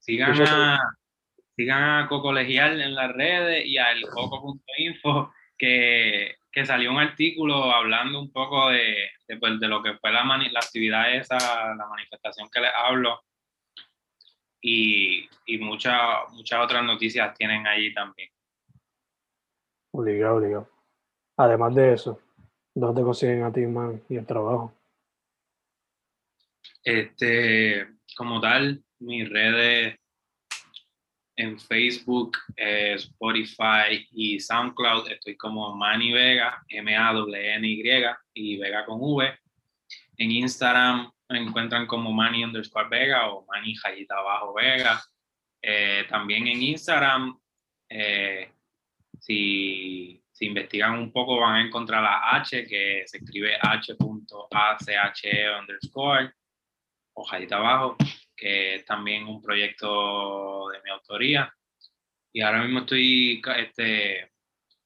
Sigan 0.00 0.40
a, 0.42 0.96
sigan 1.56 1.82
a 1.82 2.08
Cocolegial 2.08 2.80
en 2.80 2.94
las 2.94 3.12
redes 3.12 3.64
y 3.66 3.78
al 3.78 4.02
coco.info 4.02 5.32
que, 5.56 6.36
que 6.50 6.66
salió 6.66 6.90
un 6.90 6.98
artículo 6.98 7.72
hablando 7.72 8.18
un 8.18 8.32
poco 8.32 8.70
de, 8.70 9.10
de, 9.28 9.36
pues, 9.36 9.52
lo 9.60 9.82
que 9.82 9.94
fue 9.98 10.10
la, 10.10 10.24
la 10.24 10.60
actividad 10.60 11.14
esa, 11.14 11.38
la 11.74 11.86
manifestación 11.86 12.48
que 12.50 12.60
les 12.60 12.70
hablo 12.74 13.22
y, 14.60 15.28
y 15.46 15.58
muchas 15.58 15.96
muchas 16.32 16.60
otras 16.64 16.84
noticias 16.84 17.34
tienen 17.34 17.66
allí 17.66 17.94
también. 17.94 18.30
Obligado, 19.92 20.36
obligado. 20.36 20.70
Además 21.36 21.74
de 21.74 21.94
eso, 21.94 22.20
¿Dónde 22.74 23.02
consiguen 23.02 23.42
a 23.42 23.52
ti, 23.52 23.66
man, 23.66 24.02
y 24.08 24.16
el 24.16 24.26
trabajo? 24.26 24.72
Este, 26.84 27.86
como 28.16 28.40
tal, 28.40 28.82
mis 29.00 29.28
redes 29.28 29.96
en 31.36 31.58
Facebook, 31.58 32.36
eh, 32.56 32.94
Spotify 32.94 34.06
y 34.12 34.38
SoundCloud 34.38 35.10
estoy 35.10 35.36
como 35.36 35.74
Manny 35.74 36.12
Vega, 36.12 36.62
M-A-N-Y 36.68 38.04
y 38.34 38.56
Vega 38.58 38.84
con 38.84 38.98
V. 39.00 39.38
En 40.18 40.30
Instagram 40.30 41.10
me 41.30 41.38
encuentran 41.38 41.86
como 41.86 42.12
Manny 42.12 42.44
underscore 42.44 42.88
Vega 42.88 43.30
o 43.30 43.46
Manny 43.46 43.74
Jayita 43.74 44.16
Abajo 44.16 44.54
Vega. 44.54 45.02
Eh, 45.62 46.04
también 46.08 46.46
en 46.46 46.62
Instagram, 46.62 47.38
eh, 47.88 48.52
si, 49.18 50.22
si, 50.32 50.46
investigan 50.46 50.98
un 50.98 51.12
poco, 51.12 51.40
van 51.40 51.56
a 51.56 51.66
encontrar 51.66 52.02
la 52.02 52.36
H, 52.36 52.66
que 52.66 53.02
se 53.06 53.18
escribe 53.18 53.56
h.ache 53.56 55.58
underscore 55.58 56.32
o 57.14 57.24
Jayita 57.24 57.56
Abajo 57.56 57.96
que 58.40 58.76
es 58.76 58.86
también 58.86 59.26
un 59.26 59.42
proyecto 59.42 60.70
de 60.70 60.80
mi 60.82 60.90
autoría. 60.90 61.54
Y 62.32 62.40
ahora 62.40 62.62
mismo 62.62 62.80
estoy 62.80 63.42
este, 63.58 64.32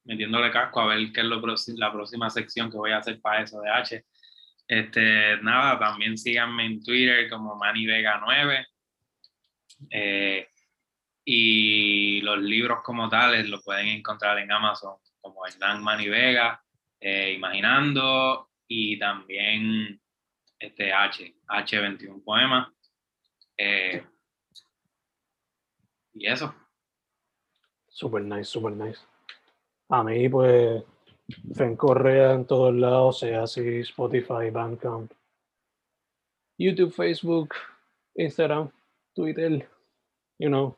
metiéndole 0.02 0.50
casco 0.50 0.80
a 0.80 0.86
ver 0.86 1.12
qué 1.12 1.20
es 1.20 1.26
lo 1.26 1.40
la 1.76 1.92
próxima 1.92 2.28
sección 2.30 2.68
que 2.68 2.76
voy 2.76 2.90
a 2.90 2.98
hacer 2.98 3.20
para 3.20 3.42
eso 3.42 3.60
de 3.60 3.70
H. 3.70 4.04
Este, 4.66 5.36
nada, 5.42 5.78
también 5.78 6.18
síganme 6.18 6.66
en 6.66 6.82
Twitter 6.82 7.30
como 7.30 7.54
ManiVega9. 7.54 8.66
Eh, 9.90 10.48
y 11.24 12.20
los 12.22 12.40
libros 12.40 12.80
como 12.82 13.08
tales 13.08 13.48
los 13.48 13.62
pueden 13.62 13.86
encontrar 13.86 14.38
en 14.38 14.50
Amazon 14.50 14.96
como 15.20 15.46
Hernán 15.46 15.82
Mani 15.82 16.08
Vega, 16.08 16.62
eh, 17.00 17.32
Imaginando 17.32 18.50
y 18.66 18.98
también 18.98 20.00
este 20.58 20.92
H, 20.92 21.36
H21 21.46 22.22
Poemas. 22.24 22.73
Eh, 23.56 24.04
y 26.14 26.26
eso. 26.26 26.54
Super 27.88 28.22
nice, 28.22 28.44
super 28.44 28.72
nice. 28.72 29.00
A 29.88 30.02
mí, 30.02 30.28
pues, 30.28 30.82
Fen 31.54 31.76
Correa 31.76 32.32
en 32.32 32.46
todos 32.46 32.74
lados, 32.74 33.20
sea 33.20 33.44
así 33.44 33.80
Spotify, 33.80 34.50
Bandcamp, 34.50 35.12
YouTube, 36.58 36.92
Facebook, 36.92 37.54
Instagram, 38.14 38.70
Twitter, 39.14 39.68
you 40.38 40.48
know. 40.48 40.76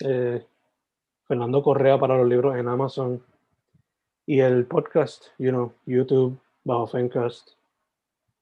Eh, 0.00 0.44
Fernando 1.26 1.62
Correa 1.62 1.98
para 1.98 2.18
los 2.18 2.28
libros 2.28 2.56
en 2.56 2.66
Amazon. 2.66 3.24
Y 4.26 4.40
el 4.40 4.66
podcast, 4.66 5.26
you 5.38 5.50
know, 5.50 5.72
YouTube, 5.86 6.40
bajo 6.64 6.86
Fencast 6.88 7.52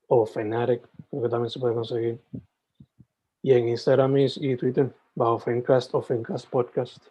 o 0.08 0.24
Fanatic, 0.24 0.88
creo 1.10 1.22
que 1.22 1.28
también 1.28 1.50
se 1.50 1.60
puede 1.60 1.74
conseguir. 1.74 2.20
Y 3.42 3.52
en 3.52 3.68
Instagram 3.68 4.16
y 4.16 4.56
Twitter, 4.56 4.90
bajo 5.14 5.38
Fencast 5.38 5.94
o 5.94 6.02
Fencast 6.02 6.48
Podcast. 6.48 7.06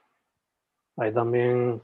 Ahí 0.98 1.14
también 1.14 1.82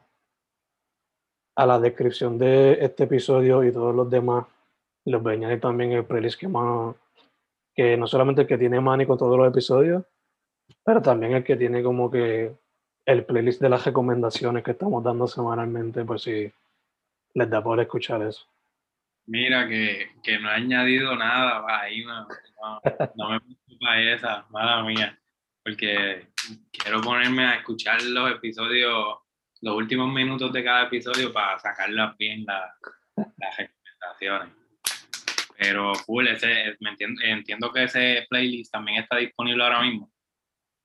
a 1.56 1.66
la 1.66 1.80
descripción 1.80 2.38
de 2.38 2.84
este 2.84 3.04
episodio 3.04 3.64
y 3.64 3.72
todos 3.72 3.94
los 3.94 4.10
demás, 4.10 4.46
les 5.06 5.22
voy 5.22 5.34
a 5.34 5.36
añadir 5.36 5.60
también 5.60 5.92
el 5.92 6.06
playlist 6.06 6.40
que, 6.40 6.48
más, 6.48 6.96
que 7.76 7.96
no 7.98 8.08
solamente 8.08 8.42
el 8.42 8.48
que 8.48 8.58
tiene 8.58 8.80
Manny 8.80 9.06
con 9.06 9.18
todos 9.18 9.38
los 9.38 9.48
episodios, 9.48 10.04
pero 10.84 11.02
también 11.02 11.34
el 11.34 11.44
que 11.44 11.56
tiene 11.56 11.84
como 11.84 12.10
que 12.10 12.56
el 13.06 13.26
playlist 13.26 13.62
de 13.62 13.70
las 13.70 13.86
recomendaciones 13.86 14.64
que 14.64 14.72
estamos 14.72 15.04
dando 15.04 15.28
semanalmente, 15.28 16.04
pues 16.06 16.24
si 16.24 16.52
les 17.34 17.50
da 17.50 17.62
por 17.62 17.80
escuchar 17.80 18.22
eso. 18.22 18.48
Mira, 19.26 19.68
que, 19.68 20.08
que 20.22 20.40
no 20.40 20.50
he 20.50 20.54
añadido 20.54 21.16
nada, 21.16 21.66
ahí 21.82 22.04
no, 22.04 23.30
me 23.30 23.40
esa, 23.92 24.46
mala 24.50 24.84
mía, 24.84 25.20
porque 25.64 26.28
quiero 26.72 27.02
ponerme 27.02 27.46
a 27.46 27.56
escuchar 27.56 28.02
los 28.04 28.32
episodios, 28.32 29.20
los 29.62 29.76
últimos 29.76 30.12
minutos 30.12 30.52
de 30.52 30.64
cada 30.64 30.84
episodio 30.84 31.32
para 31.32 31.60
sacarlas 31.60 32.18
bien 32.18 32.46
las 32.46 32.74
recomendaciones. 33.58 34.54
Pero 35.58 35.94
ese, 35.94 36.76
me 36.80 36.90
entiendo, 36.90 37.22
entiendo 37.24 37.72
que 37.72 37.84
ese 37.84 38.26
playlist 38.30 38.72
también 38.72 39.02
está 39.02 39.18
disponible 39.18 39.64
ahora 39.64 39.82
mismo. 39.82 40.12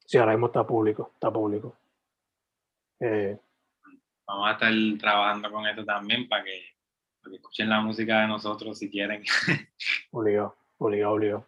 Sí, 0.06 0.18
ahora 0.18 0.32
mismo 0.32 0.46
está 0.46 0.66
público, 0.66 1.10
está 1.14 1.30
público. 1.32 1.76
Eh, 3.00 3.38
Vamos 4.28 4.46
a 4.46 4.52
estar 4.52 4.72
trabajando 5.00 5.50
con 5.50 5.66
eso 5.66 5.82
también 5.86 6.28
para 6.28 6.44
que 6.44 6.62
escuchen 7.32 7.70
la 7.70 7.80
música 7.80 8.20
de 8.20 8.28
nosotros 8.28 8.78
si 8.78 8.90
quieren. 8.90 9.24
obligado, 10.12 10.54
obligado, 10.76 11.14
obligado. 11.14 11.46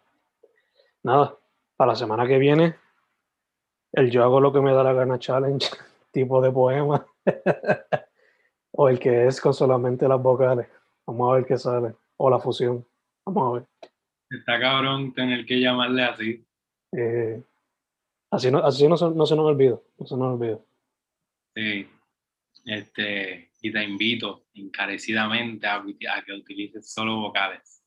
Nada, 1.03 1.37
para 1.81 1.93
la 1.93 1.95
semana 1.95 2.27
que 2.27 2.37
viene, 2.37 2.75
el 3.93 4.11
yo 4.11 4.23
hago 4.23 4.39
lo 4.39 4.53
que 4.53 4.61
me 4.61 4.71
da 4.71 4.83
la 4.83 4.93
gana 4.93 5.17
challenge, 5.17 5.67
tipo 6.11 6.39
de 6.39 6.51
poema, 6.51 7.03
o 8.73 8.87
el 8.87 8.99
que 8.99 9.25
es 9.25 9.41
con 9.41 9.51
solamente 9.51 10.07
las 10.07 10.21
vocales. 10.21 10.67
Vamos 11.07 11.31
a 11.31 11.35
ver 11.37 11.45
qué 11.47 11.57
sale, 11.57 11.95
o 12.17 12.29
la 12.29 12.39
fusión. 12.39 12.85
Vamos 13.25 13.47
a 13.47 13.53
ver. 13.53 13.67
Está 14.29 14.59
cabrón 14.59 15.11
tener 15.11 15.43
que 15.43 15.59
llamarle 15.59 16.03
así. 16.03 16.45
Eh, 16.95 17.43
así 18.29 18.51
no, 18.51 18.59
así 18.59 18.83
no, 18.87 18.89
no 18.89 19.25
se 19.25 19.35
nos 19.35 19.45
olvida, 19.45 19.79
no 19.97 20.05
se 20.05 20.15
nos 20.15 20.35
olvida. 20.35 20.59
Sí, 21.55 21.89
este, 22.63 23.49
y 23.59 23.71
te 23.71 23.83
invito 23.83 24.43
encarecidamente 24.53 25.65
a, 25.65 25.83
que 26.23 26.31
utilices 26.31 26.93
solo 26.93 27.21
vocales. 27.21 27.83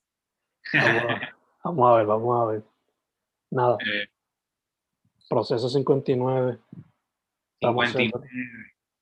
Vamos 1.62 1.92
a, 1.92 1.96
ver, 1.98 2.06
vamos 2.06 2.42
a 2.42 2.50
ver. 2.50 2.64
Nada. 3.54 3.78
Eh, 3.86 4.08
Proceso 5.28 5.68
59. 5.68 6.58
59. 7.60 8.12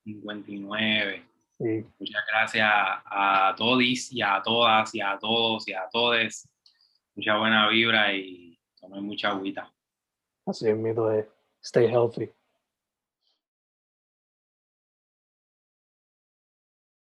59. 0.03 1.25
Muchas 1.97 2.23
gracias 2.31 2.69
a 2.71 3.55
todos 3.57 3.81
y 4.11 4.21
a 4.21 4.41
todas 4.43 4.93
y 4.93 5.01
a 5.01 5.17
todos 5.17 5.67
y 5.67 5.73
a 5.73 5.89
todes. 5.91 6.47
Mucha 7.15 7.37
buena 7.37 7.67
vibra 7.69 8.13
y 8.13 8.59
tomen 8.79 9.03
mucha 9.03 9.31
agüita. 9.31 9.73
Así 10.45 10.69
es, 10.69 10.77
mito 10.77 11.07
de 11.07 11.27
stay 11.63 11.87
healthy. 11.87 12.29